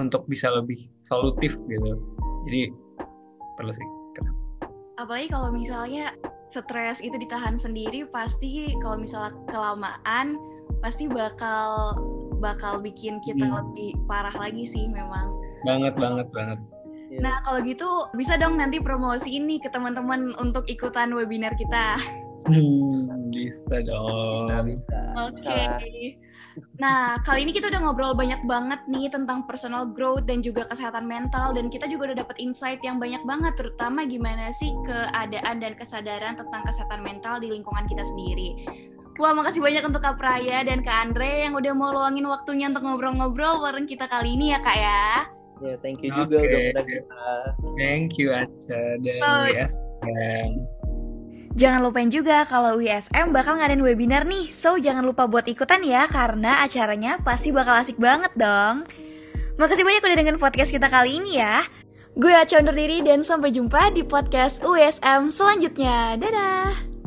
untuk 0.00 0.24
bisa 0.28 0.48
lebih 0.48 0.88
solutif 1.04 1.60
gitu. 1.68 1.92
Jadi 2.48 2.72
perlu 3.60 3.72
sih 3.76 3.88
apalagi 5.00 5.32
kalau 5.32 5.48
misalnya 5.48 6.12
stres 6.52 7.00
itu 7.00 7.16
ditahan 7.16 7.56
sendiri 7.56 8.04
pasti 8.12 8.76
kalau 8.84 9.00
misalnya 9.00 9.32
kelamaan 9.48 10.36
pasti 10.84 11.08
bakal 11.08 11.96
bakal 12.36 12.84
bikin 12.84 13.16
kita 13.24 13.48
hmm. 13.48 13.56
lebih 13.56 13.96
parah 14.04 14.32
lagi 14.36 14.68
sih 14.68 14.92
memang. 14.92 15.32
Banget 15.64 15.96
banget 15.96 16.28
banget 16.36 16.58
iya. 17.10 17.18
Nah, 17.20 17.36
kalau 17.42 17.60
gitu 17.66 18.08
bisa 18.14 18.38
dong 18.38 18.56
nanti 18.56 18.78
promosi 18.78 19.36
ini 19.36 19.58
ke 19.58 19.68
teman-teman 19.68 20.32
untuk 20.38 20.64
ikutan 20.70 21.10
webinar 21.12 21.52
kita. 21.58 21.98
Hmm, 22.48 23.30
bisa 23.34 23.82
dong. 23.84 24.46
Bisa, 24.48 24.56
bisa. 24.64 25.00
Oke. 25.28 25.44
Okay. 25.44 26.16
Nah, 26.80 27.20
kali 27.22 27.46
ini 27.46 27.52
kita 27.54 27.70
udah 27.70 27.80
ngobrol 27.84 28.12
banyak 28.16 28.42
banget 28.48 28.80
nih 28.90 29.06
tentang 29.06 29.46
personal 29.46 29.86
growth 29.92 30.26
dan 30.26 30.42
juga 30.42 30.66
kesehatan 30.66 31.06
mental 31.06 31.54
dan 31.54 31.70
kita 31.70 31.86
juga 31.86 32.10
udah 32.10 32.26
dapat 32.26 32.36
insight 32.42 32.82
yang 32.82 32.98
banyak 32.98 33.22
banget 33.22 33.54
terutama 33.54 34.02
gimana 34.02 34.50
sih 34.50 34.74
keadaan 34.82 35.62
dan 35.62 35.72
kesadaran 35.78 36.34
tentang 36.34 36.62
kesehatan 36.66 37.06
mental 37.06 37.38
di 37.38 37.54
lingkungan 37.54 37.86
kita 37.86 38.02
sendiri. 38.02 38.66
Wah, 39.20 39.36
makasih 39.36 39.60
banyak 39.60 39.84
untuk 39.84 40.00
Kak 40.00 40.16
Praya 40.16 40.64
dan 40.64 40.80
Kak 40.80 41.12
Andre 41.12 41.44
yang 41.44 41.52
udah 41.52 41.72
mau 41.76 41.92
luangin 41.92 42.24
waktunya 42.24 42.72
untuk 42.72 42.88
ngobrol-ngobrol 42.88 43.60
bareng 43.60 43.84
kita 43.84 44.08
kali 44.08 44.32
ini 44.34 44.56
ya, 44.56 44.58
Kak 44.64 44.78
ya. 44.80 45.28
Ya, 45.60 45.76
thank 45.84 46.00
you 46.00 46.08
okay. 46.08 46.20
juga 46.24 46.36
udah 46.40 46.84
kita. 46.88 47.24
Thank 47.76 48.16
you 48.16 48.32
Aca 48.32 48.80
dan 49.04 49.20
oh. 49.20 49.46
yes. 49.52 49.76
Jangan 51.58 51.80
lupain 51.82 52.08
juga 52.08 52.46
kalau 52.46 52.78
UISM 52.78 53.34
bakal 53.34 53.58
ngadain 53.58 53.82
webinar 53.82 54.24
nih, 54.24 54.48
so 54.54 54.78
jangan 54.80 55.02
lupa 55.04 55.26
buat 55.28 55.44
ikutan 55.44 55.82
ya 55.82 56.06
karena 56.08 56.64
acaranya 56.64 57.18
pasti 57.20 57.50
bakal 57.50 57.76
asik 57.76 57.98
banget 58.00 58.32
dong. 58.38 58.86
Makasih 59.60 59.84
banyak 59.84 60.00
udah 60.00 60.18
dengan 60.18 60.36
podcast 60.40 60.72
kita 60.72 60.88
kali 60.88 61.20
ini 61.20 61.36
ya. 61.36 61.66
Gue 62.16 62.32
Aca 62.32 62.58
undur 62.58 62.74
diri 62.74 63.04
dan 63.04 63.20
sampai 63.20 63.52
jumpa 63.52 63.92
di 63.92 64.06
podcast 64.06 64.64
USM 64.64 65.28
selanjutnya. 65.28 66.16
Dadah! 66.16 66.99